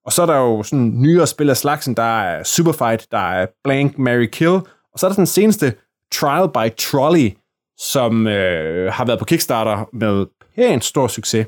[0.05, 3.47] og så er der jo sådan nyere spil af slagsen, der er Superfight, der er
[3.63, 4.49] Blank, Mary Kill,
[4.93, 5.73] og så er der den seneste
[6.11, 7.31] Trial by Trolley,
[7.77, 11.47] som øh, har været på Kickstarter med pænt stor succes.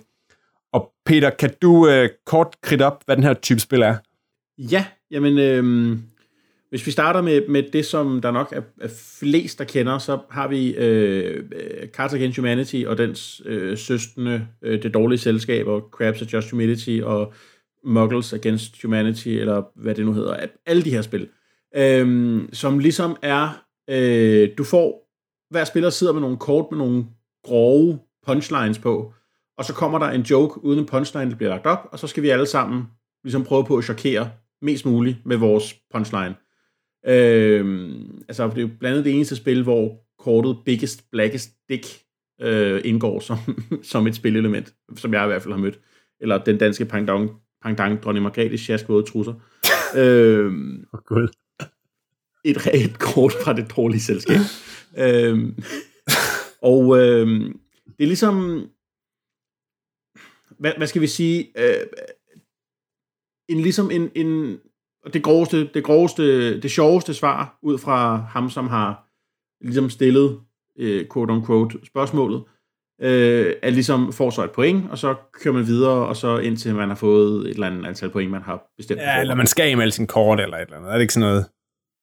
[0.73, 3.95] Og Peter, kan du øh, kort kridte op, hvad den her type spil er?
[4.57, 5.97] Ja, jamen, øh,
[6.69, 8.89] hvis vi starter med, med det, som der nok er, er
[9.19, 11.43] flest, der kender, så har vi øh,
[11.93, 16.99] Cards Against Humanity og dens øh, søstende, øh, Det Dårlige Selskab, og Crabs Just Humidity,
[17.03, 17.33] og
[17.83, 20.45] Muggles Against Humanity, eller hvad det nu hedder.
[20.65, 21.27] Alle de her spil,
[21.75, 25.09] øh, som ligesom er, øh, du får,
[25.49, 27.05] hver spiller sidder med nogle kort med nogle
[27.43, 29.13] grove punchlines på,
[29.57, 32.07] og så kommer der en joke uden en punchline, der bliver lagt op, og så
[32.07, 32.83] skal vi alle sammen
[33.23, 36.35] ligesom prøve på at chokere mest muligt med vores punchline.
[37.07, 37.91] Øh,
[38.27, 41.85] altså, det er jo blandt andet det eneste spil, hvor kortet Biggest Blackest Dick
[42.41, 43.37] øh, indgår som,
[43.91, 45.79] som et spillelement, som jeg i hvert fald har mødt.
[46.21, 47.31] Eller den danske pangdong
[47.63, 49.33] pangdang dronning Margrethe Sjask våde trusser.
[49.97, 50.53] øh,
[50.93, 51.27] oh, God.
[52.45, 54.39] Et reelt kort fra det dårlige selskab.
[54.97, 55.53] øh,
[56.61, 57.27] og øh,
[57.97, 58.67] det er ligesom,
[60.59, 61.87] hvad, hvad skal vi sige, øh,
[63.49, 64.59] en ligesom en, en
[65.13, 69.09] det groveste, det groveste, det sjoveste svar ud fra ham, som har
[69.61, 70.41] ligesom stillet
[70.79, 72.43] øh, quote on quote spørgsmålet,
[73.01, 76.75] øh, er ligesom får så et point, og så kører man videre, og så indtil
[76.75, 79.01] man har fået et eller andet antal point, man har bestemt.
[79.01, 80.89] Ja, eller man skal imelde sin kort eller et eller andet.
[80.89, 81.45] Er det ikke sådan noget?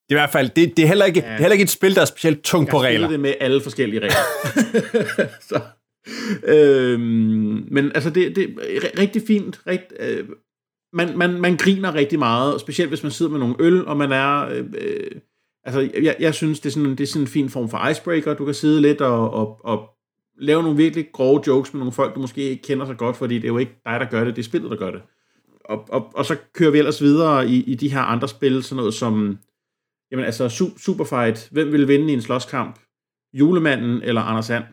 [0.09, 1.27] Det er i hvert fald, det, det er heller ikke, ja.
[1.27, 3.01] det er heller ikke et spil, der er specielt tungt på regler.
[3.01, 4.17] Jeg det med alle forskellige regler.
[5.49, 5.61] så,
[6.45, 10.29] øhm, men altså, det, det er rigtig fint, rigt, øh,
[10.93, 14.13] man, man, man griner rigtig meget, specielt hvis man sidder med nogle øl, og man
[14.13, 14.49] er...
[14.49, 15.11] Øh, øh,
[15.65, 18.35] altså, jeg, jeg synes, det er, sådan, det er sådan en fin form for icebreaker.
[18.35, 19.89] Du kan sidde lidt og, og, og
[20.41, 23.35] lave nogle virkelig grove jokes med nogle folk, du måske ikke kender så godt, fordi
[23.35, 25.03] det er jo ikke dig, der gør det, det er spillet, der gør det.
[25.65, 28.77] Og, og, og så kører vi ellers videre i, i de her andre spil, sådan
[28.77, 29.39] noget som,
[30.11, 32.79] jamen altså, Superfight, hvem vil vinde i en slåskamp?
[33.33, 34.65] Julemanden eller Anders Sand?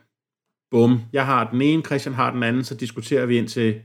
[0.71, 3.82] Bum, jeg har den ene, Christian har den anden, så diskuterer vi ind til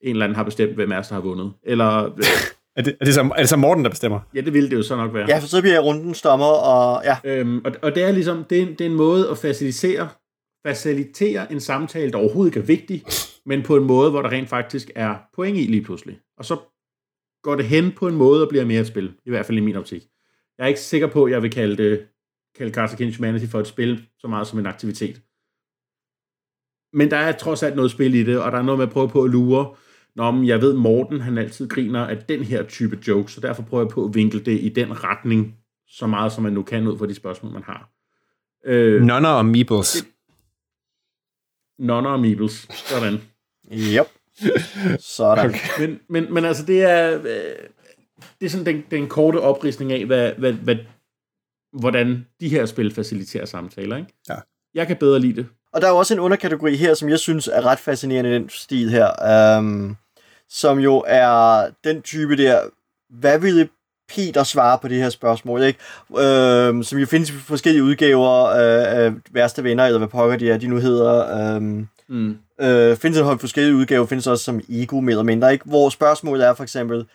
[0.00, 1.52] en eller anden har bestemt, hvem er der har vundet.
[1.62, 2.10] Eller...
[2.76, 4.20] er, det, er, det så, er det så Morten, der bestemmer?
[4.34, 5.26] Ja, det ville det jo så nok være.
[5.28, 7.16] Ja, for så bliver jeg runden stommer, og ja.
[7.24, 10.08] Øhm, og, og det er ligesom, det er, det er en måde at facilitere,
[10.66, 13.04] facilitere en samtale, der overhovedet ikke er vigtig,
[13.46, 16.18] men på en måde, hvor der rent faktisk er point i lige pludselig.
[16.38, 16.56] Og så
[17.42, 19.60] går det hen på en måde og bliver mere et spil, i hvert fald i
[19.60, 20.02] min optik.
[20.58, 22.06] Jeg er ikke sikker på, at jeg vil kalde det
[22.56, 25.22] kalde Cards Against Humanity for et spil så meget som en aktivitet.
[26.92, 28.92] Men der er trods alt noget spil i det, og der er noget med at
[28.92, 29.74] prøve på at lure,
[30.16, 33.62] Nå, men jeg ved, Morten han altid griner af den her type joke, så derfor
[33.62, 35.56] prøver jeg på at vinkle det i den retning,
[35.88, 37.90] så meget som man nu kan ud fra de spørgsmål, man har.
[38.66, 40.06] Øh, Nonner og Meebles.
[41.78, 42.68] Nonner og Meebles.
[42.70, 43.20] Sådan.
[43.72, 44.06] Yep.
[44.98, 45.46] Sådan.
[45.46, 45.58] Okay.
[45.78, 47.68] Men, men, men altså, det er, øh,
[48.40, 50.76] det er sådan den, den korte oprisning af, hvad, hvad, hvad,
[51.72, 53.96] hvordan de her spil faciliterer samtaler.
[53.96, 54.12] Ikke?
[54.28, 54.34] Ja.
[54.74, 55.46] Jeg kan bedre lide det.
[55.72, 58.48] Og der er også en underkategori her, som jeg synes er ret fascinerende i den
[58.48, 59.58] stil her.
[59.58, 59.96] Um,
[60.54, 62.60] som jo er den type der,
[63.10, 63.68] hvad ville
[64.08, 65.78] Peter svare på det her spørgsmål, ikke?
[66.18, 70.56] Øhm, som jo findes i forskellige udgaver af værste venner, eller hvad pokker de er,
[70.56, 71.38] de nu hedder.
[71.56, 72.38] Øhm, mm.
[72.60, 75.64] øh, findes en forskellige udgaver, findes også som ego, mere eller mindre, ikke?
[75.64, 77.06] Hvor spørgsmålet er for eksempel,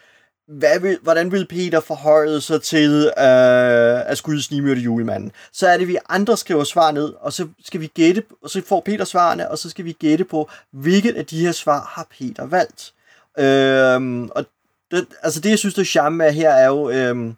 [0.47, 5.31] hvad vil, hvordan vil Peter forholde sig til øh, at skyde snimyrte julemanden?
[5.53, 8.61] Så er det, vi andre skriver svar ned, og så skal vi gætte, og så
[8.65, 12.07] får Peter svarene, og så skal vi gætte på, hvilket af de her svar har
[12.19, 12.93] Peter valgt.
[13.37, 14.45] Øh, og
[14.91, 17.35] det, altså det, jeg synes, der er charme af her, er jo, øhm,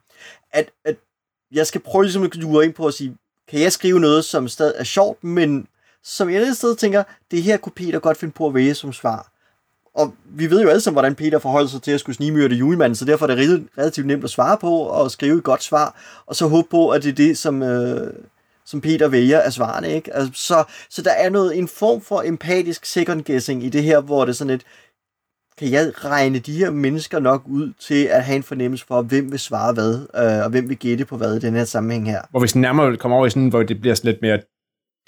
[0.52, 0.96] at, at
[1.52, 3.18] jeg skal prøve ligesom at lure ind på at sige,
[3.50, 5.68] kan jeg skrive noget, som stadig er sjovt, men
[6.04, 8.94] som jeg et sted tænker, det her kunne Peter godt finde på at vælge som
[8.94, 9.32] svar.
[9.94, 12.96] Og vi ved jo alle sammen, hvordan Peter forholder sig til at skulle snimyrte julemanden,
[12.96, 16.36] så derfor er det relativt nemt at svare på og skrive et godt svar, og
[16.36, 18.14] så håbe på, at det er det, som, øh,
[18.66, 19.94] som Peter vælger af svarene.
[19.96, 20.16] Ikke?
[20.16, 24.00] Altså, så, så der er noget, en form for empatisk second guessing i det her,
[24.00, 24.64] hvor det er sådan et,
[25.58, 29.32] kan jeg regne de her mennesker nok ud til at have en fornemmelse for, hvem
[29.32, 32.22] vil svare hvad, øh, og hvem vil gætte på hvad i den her sammenhæng her.
[32.30, 34.40] Hvor vi nærmere kommer over i sådan, hvor det bliver sådan lidt mere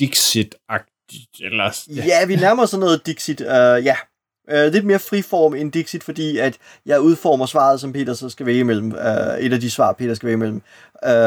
[0.01, 1.45] Dixit-agtigt.
[1.45, 2.05] Eller, ja.
[2.05, 3.47] ja, vi nærmer os noget Dixit, uh,
[3.85, 3.95] ja.
[4.51, 8.45] Uh, lidt mere friform end Dixit, fordi at jeg udformer svaret, som Peter så skal
[8.45, 8.91] vælge imellem.
[8.91, 10.61] Uh, et af de svar, Peter skal vælge imellem.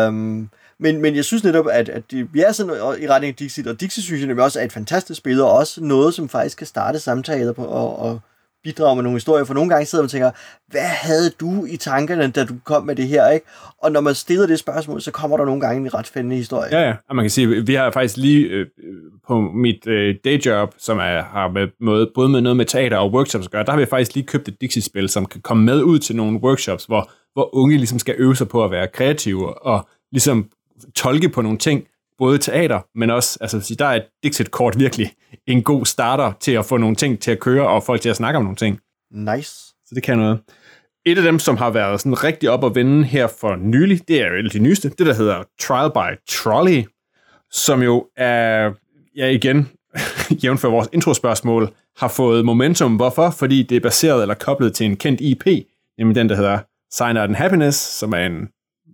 [0.08, 0.50] Um,
[0.80, 3.66] men, men jeg synes netop, at, at det, vi er sådan i retning af Dixit,
[3.66, 6.66] og Dixit synes jeg også er et fantastisk spil, og også noget, som faktisk kan
[6.66, 8.20] starte samtaler på, og, og
[8.66, 10.30] bidrage med nogle historier, for nogle gange sidder man og tænker,
[10.70, 13.46] hvad havde du i tankerne, da du kom med det her, ikke?
[13.82, 16.78] Og når man stiller det spørgsmål, så kommer der nogle gange en ret spændende historie.
[16.78, 18.66] Ja, ja, og man kan sige, vi har faktisk lige øh,
[19.28, 23.12] på mit øh, dayjob, som er, har med, måde, både med noget med teater og
[23.12, 25.82] workshops at gøre, der har vi faktisk lige købt et Dixie-spil, som kan komme med
[25.82, 29.62] ud til nogle workshops, hvor, hvor unge ligesom skal øve sig på at være kreative
[29.66, 30.50] og ligesom
[30.94, 31.84] tolke på nogle ting,
[32.18, 35.12] både teater, men også, altså der er et Dixit-kort virkelig
[35.46, 38.16] en god starter til at få nogle ting til at køre, og folk til at
[38.16, 38.80] snakke om nogle ting.
[39.10, 39.50] Nice.
[39.86, 40.40] Så det kan noget.
[41.06, 44.22] Et af dem, som har været sådan rigtig op at vende her for nylig, det
[44.22, 46.84] er jo det nyeste, det der hedder Trial by Trolley,
[47.50, 48.72] som jo er,
[49.16, 49.68] ja igen,
[50.44, 52.96] jævnfør vores introspørgsmål, har fået momentum.
[52.96, 53.30] Hvorfor?
[53.30, 55.46] Fordi det er baseret eller koblet til en kendt IP,
[55.98, 56.58] nemlig den, der hedder
[56.90, 58.48] Sign Out and Happiness, som er en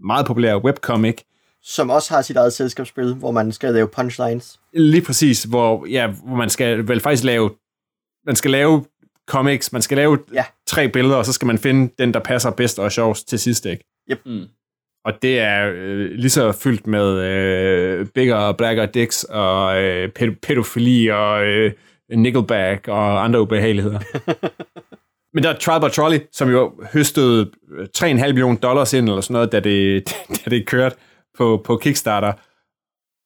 [0.04, 1.22] meget populær webcomic,
[1.62, 4.61] som også har sit eget selskabsspil, hvor man skal lave punchlines.
[4.72, 7.51] Lige præcis, hvor, ja, hvor man skal vel faktisk lave,
[8.27, 8.85] man skal lave
[9.29, 10.44] comics, man skal lave ja.
[10.66, 13.66] tre billeder, og så skal man finde den, der passer bedst og sjovest til sidst,
[13.66, 13.85] ikke?
[14.11, 14.20] Yep.
[14.27, 14.44] Mm.
[15.05, 20.09] Og det er øh, lige så fyldt med øh, bigger, blacker dicks og øh,
[20.42, 21.72] pædofili og øh,
[22.14, 23.98] nickelback og andre ubehageligheder.
[25.35, 27.51] Men der er Trial by Trolley, som jo høstede
[27.98, 30.05] 3,5 millioner dollars ind, eller sådan noget, da det,
[30.44, 30.96] da det kørte
[31.38, 32.33] på, på Kickstarter.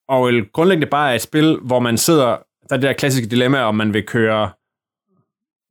[0.09, 2.27] Og grundlæggende bare er et spil, hvor man sidder,
[2.69, 4.51] der er det der klassiske dilemma, om man vil køre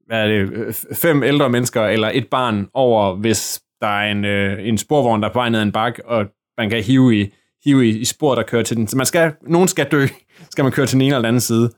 [0.06, 4.68] hvad er det, fem ældre mennesker eller et barn over, hvis der er en, øh,
[4.68, 6.26] en sporvogn, der er på vej ned ad en bakke, og
[6.58, 7.34] man kan hive i,
[7.66, 8.88] hive i, i spor, der kører til den.
[8.88, 10.08] Så man skal, nogen skal dø,
[10.52, 11.72] skal man køre til den ene eller den anden side.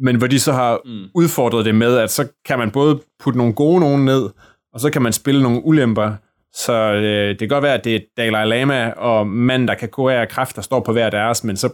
[0.00, 1.08] Men hvor de så har mm.
[1.14, 4.30] udfordret det med, at så kan man både putte nogle gode nogen ned,
[4.72, 6.14] og så kan man spille nogle ulemper,
[6.54, 9.88] så øh, det kan godt være, at det er Dalai Lama og mand, der kan
[9.88, 11.68] kurere kræft, der står på hver deres, men så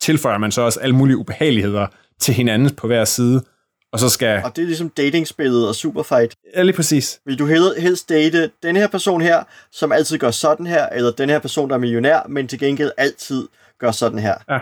[0.00, 1.86] tilføjer man så også alle mulige ubehageligheder
[2.20, 3.44] til hinanden på hver side.
[3.92, 4.42] Og, så skal...
[4.44, 6.34] og det er ligesom datingspillet og superfight.
[6.56, 7.20] Ja, lige præcis.
[7.26, 7.46] Vil du
[7.78, 11.68] helst date den her person her, som altid gør sådan her, eller den her person,
[11.68, 14.34] der er millionær, men til gengæld altid gør sådan her?
[14.50, 14.58] Ja.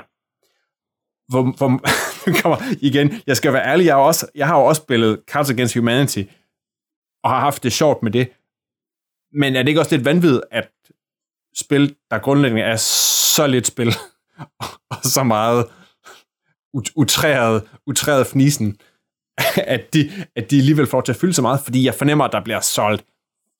[1.28, 1.80] Hvor, hvor,
[2.42, 5.50] kommer igen, jeg skal være ærlig, jeg har, også, jeg har jo også spillet Cards
[5.50, 6.22] Against Humanity,
[7.24, 8.28] og har haft det sjovt med det.
[9.34, 10.70] Men er det ikke også lidt vanvittigt, at
[11.56, 13.88] spil, der grundlæggende er så lidt spil,
[14.90, 15.66] og så meget
[16.96, 18.78] utræret, utræret fnisen,
[19.56, 22.32] at de, at de alligevel får til at fylde så meget, fordi jeg fornemmer, at
[22.32, 23.04] der bliver solgt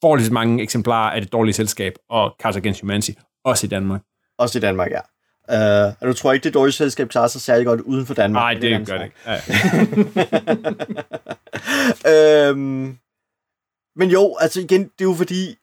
[0.01, 3.11] forholdsvis mange eksemplarer af det dårlige selskab og Cards Against Humanity,
[3.45, 4.01] også i Danmark.
[4.39, 5.01] Også i Danmark, ja.
[5.49, 8.41] Uh, og du tror ikke, det dårlige selskab klarer sig særlig godt uden for Danmark?
[8.41, 9.17] Nej, det, det gør det ikke.
[12.05, 12.49] Ja.
[12.51, 12.99] øhm,
[13.97, 15.57] men jo, altså igen, det er jo fordi,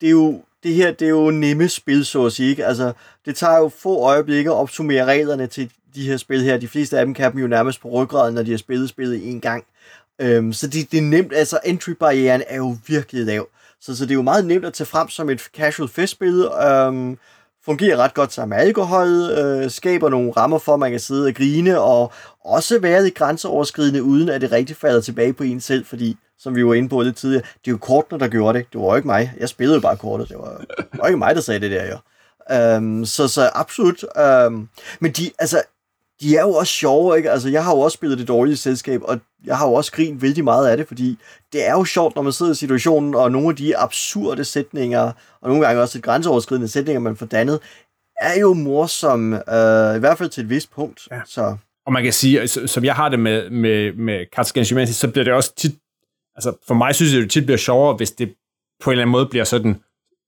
[0.00, 2.50] det er jo, det her, det er jo nemme spil, så at sige.
[2.50, 2.66] Ikke?
[2.66, 2.92] Altså,
[3.24, 6.56] det tager jo få øjeblikke at opsummere reglerne til de her spil her.
[6.56, 9.30] De fleste af dem kan dem jo nærmest på ryggraden, når de har spillet spillet
[9.30, 9.64] en gang.
[10.20, 13.48] Øhm, så det, det er nemt, altså entry-barrieren er jo virkelig lav.
[13.80, 16.44] Så, så det er jo meget nemt at tage frem som et casual festspil.
[16.44, 17.18] Øhm,
[17.66, 21.26] fungerer ret godt sammen med alkohol, øh, skaber nogle rammer for, at man kan sidde
[21.26, 22.12] og grine, og
[22.44, 26.56] også være lidt grænseoverskridende, uden at det rigtig falder tilbage på en selv, fordi som
[26.56, 28.66] vi var inde på lidt tidligere, det er jo kortene, der gjorde det.
[28.72, 29.32] Det var jo ikke mig.
[29.40, 30.28] Jeg spillede jo bare kortet.
[30.28, 31.98] Det var, det var ikke mig, der sagde det der, jo.
[32.54, 34.04] Øhm, så, så absolut.
[34.18, 34.68] Øhm,
[35.00, 35.62] men de, altså,
[36.20, 37.30] de er jo også sjove, ikke?
[37.30, 40.22] Altså, jeg har jo også spillet det dårlige selskab, og jeg har jo også grint
[40.22, 41.18] vældig meget af det, fordi
[41.52, 45.12] det er jo sjovt, når man sidder i situationen, og nogle af de absurde sætninger,
[45.40, 47.60] og nogle gange også et grænseoverskridende sætninger, man får dannet,
[48.20, 51.08] er jo morsomme, uh, i hvert fald til et vist punkt.
[51.10, 51.20] Ja.
[51.26, 51.56] Så.
[51.86, 55.24] Og man kan sige, som jeg har det med, med, med Cards Against så bliver
[55.24, 55.74] det også tit
[56.36, 58.34] altså for mig synes jeg, det tit bliver sjovere, hvis det
[58.82, 59.80] på en eller anden måde bliver sådan,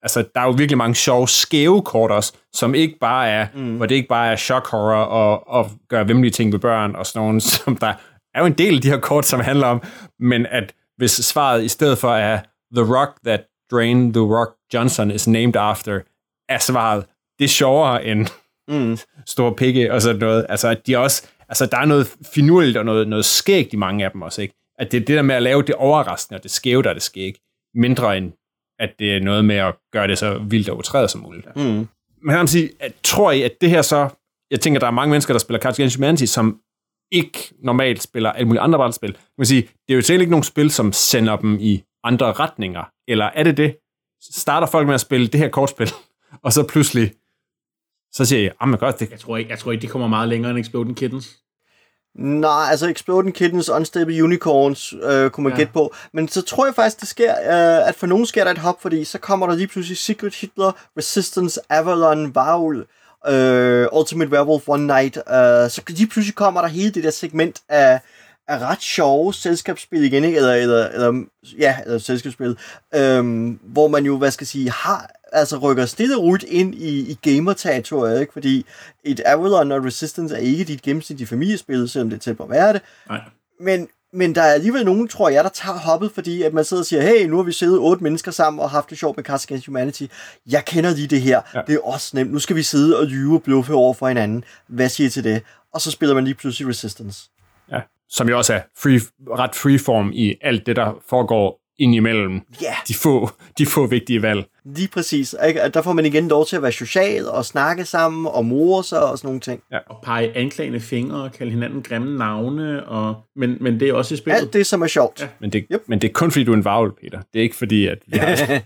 [0.03, 3.77] altså der er jo virkelig mange sjove, skæve kort også, som ikke bare er, mm.
[3.77, 7.07] hvor det ikke bare er shock horror og, og gøre vemmelige ting med børn og
[7.07, 7.95] sådan nogle, som der
[8.35, 9.83] er jo en del af de her kort, som handler om,
[10.21, 12.41] men at hvis svaret i stedet for er
[12.77, 16.01] The Rock that drained The Rock Johnson is named after,
[16.49, 17.05] er svaret,
[17.39, 18.27] det er sjovere end
[18.69, 18.99] mm.
[19.35, 20.47] store pikke og sådan noget.
[20.49, 24.05] Altså, de er også, altså, der er noget finurligt og noget, noget skægt i mange
[24.05, 24.55] af dem også, ikke?
[24.79, 26.95] At det er det der med at lave det overraskende og det skæve, der er
[26.95, 27.35] det skæg,
[27.75, 28.33] mindre end
[28.79, 31.57] at det er noget med at gøre det så vildt og utrædet som muligt.
[31.57, 31.63] Mm.
[31.63, 31.89] Men
[32.29, 34.09] kan man sige, at, tror I, at det her så,
[34.51, 36.61] jeg tænker, der er mange mennesker, der spiller Cards Against Humanity, som
[37.13, 39.11] ikke normalt spiller alle mulige andre brætspil.
[39.11, 42.33] Man kan sige, det er jo selv ikke nogen spil, som sender dem i andre
[42.33, 42.85] retninger.
[43.09, 43.77] Eller er det det?
[44.31, 45.91] Starter folk med at spille det her kortspil,
[46.43, 47.13] og så pludselig,
[48.13, 49.11] så siger jeg, ah, godt, det...
[49.11, 51.39] Jeg tror, ikke, jeg tror ikke, de kommer meget længere end Exploding Kittens.
[52.19, 55.57] Nej, altså Exploding Kittens, Unstable Unicorns, øh, kunne man ja.
[55.57, 55.95] gætte på.
[56.13, 58.83] Men så tror jeg faktisk, det sker, øh, at for nogen sker der et hop,
[58.83, 62.87] fordi så kommer der lige pludselig Secret Hitler, Resistance, Avalon, Vaul,
[63.29, 65.17] øh, Ultimate Werewolf One Night.
[65.17, 68.01] Øh, så lige pludselig kommer der hele det der segment af,
[68.49, 70.37] af ret sjove selskabsspil igen, ikke?
[70.37, 71.25] Eller, eller, eller,
[71.59, 72.59] ja, eller selskabsspil,
[72.95, 76.75] øh, hvor man jo, hvad skal jeg sige, har altså rykker stille og roligt ind
[76.75, 78.33] i, i gamer-territoriet, ikke?
[78.33, 78.67] fordi
[79.05, 82.51] et Avalon og Resistance er ikke dit gennemsnitlige familiespil, selvom det er tæt på at
[82.51, 82.83] være det.
[83.09, 83.21] Nej.
[83.61, 86.81] Men, men der er alligevel nogen, tror jeg, der tager hoppet, fordi at man sidder
[86.81, 89.25] og siger, hey, nu har vi siddet otte mennesker sammen og haft det sjovt med
[89.25, 90.03] Cards Against Humanity.
[90.51, 91.41] Jeg kender lige det her.
[91.55, 91.61] Ja.
[91.67, 92.33] Det er også nemt.
[92.33, 94.45] Nu skal vi sidde og lyve og bluffe over for hinanden.
[94.67, 95.43] Hvad siger I til det?
[95.75, 97.31] Og så spiller man lige pludselig Resistance.
[97.73, 99.01] Ja, som jo også er free,
[99.31, 102.75] ret freeform i alt det, der foregår indimellem yeah.
[102.89, 104.45] de, få, de få vigtige valg.
[104.65, 105.37] Lige præcis.
[105.49, 105.61] Ikke?
[105.75, 109.11] Der får man igen lov til at være social og snakke sammen og more sig
[109.11, 109.63] og sådan nogle ting.
[109.73, 109.79] Ja.
[109.87, 112.85] Og pege anklagende fingre og kalde hinanden grimme navne.
[112.85, 113.15] Og...
[113.37, 114.41] Men, men det er også i spillet.
[114.41, 115.21] Alt det, som er sjovt.
[115.21, 115.29] Ja.
[115.41, 115.83] Men, det, yep.
[115.87, 117.21] men det er kun fordi, du er en varvel, Peter.
[117.33, 118.63] Det er ikke fordi, at vi har...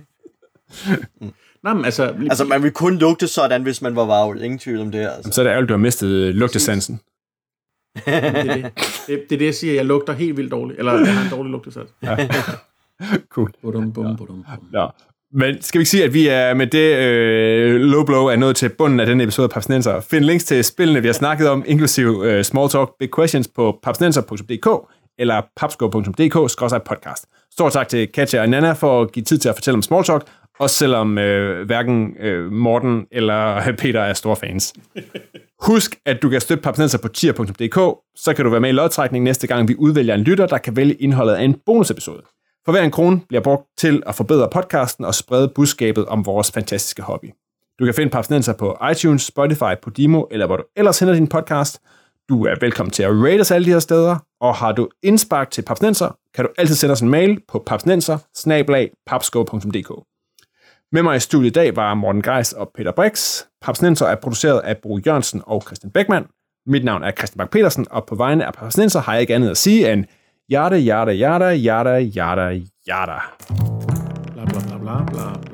[1.62, 2.14] Nej, men altså...
[2.30, 4.42] Altså, man vil kun lugte sådan, hvis man var varvel.
[4.42, 5.08] Ingen tvivl om det.
[5.16, 5.32] Altså.
[5.32, 7.00] Så er det ærgerligt, du har mistet øh, lugtesansen.
[8.04, 8.72] det, er det.
[9.06, 9.74] Det, det er det, jeg siger.
[9.74, 10.78] Jeg lugter helt vildt dårligt.
[10.78, 11.90] Eller jeg har en dårlig lugtesans.
[12.02, 12.16] Ja.
[13.30, 13.52] cool.
[13.62, 14.66] Budum, bum, budum, bum.
[14.74, 14.86] Ja.
[15.34, 18.56] Men skal vi ikke sige, at vi er med det øh, low blow er nået
[18.56, 20.00] til bunden af denne episode af Papsnenser.
[20.00, 23.78] Find links til spillene, vi har snakket om, inklusive øh, Small Talk Big Questions på
[23.82, 24.68] papsnenser.dk
[25.18, 27.48] eller papsko.dk-podcast.
[27.52, 30.04] Stor tak til Katja og Nana for at give tid til at fortælle om Small
[30.04, 30.22] Talk,
[30.60, 34.74] også selvom øh, hverken øh, Morten eller Peter er store fans.
[35.60, 39.24] Husk, at du kan støtte Papsnenser på tier.dk, så kan du være med i lodtrækningen
[39.24, 42.22] næste gang, vi udvælger en lytter, der kan vælge indholdet af en bonusepisode.
[42.64, 46.50] For hver en krone bliver brugt til at forbedre podcasten og sprede budskabet om vores
[46.50, 47.30] fantastiske hobby.
[47.78, 51.80] Du kan finde Papsnenser på iTunes, Spotify, Podimo eller hvor du ellers henter din podcast.
[52.28, 55.50] Du er velkommen til at rate os alle de her steder, og har du indspark
[55.50, 58.18] til Papsnenser, kan du altid sende os en mail på papsnenser
[60.92, 63.42] Med mig i studiet i dag var Morten Geis og Peter Brix.
[63.62, 66.26] Papsnenser er produceret af Bro Jørgensen og Christian Beckmann.
[66.66, 69.50] Mit navn er Christian Bak petersen og på vegne af Papsnenser har jeg ikke andet
[69.50, 70.04] at sige end
[70.48, 73.22] Yada, yada, yada, yada, yada, yada.
[74.34, 75.51] Blah, blah, blah, blah, blah.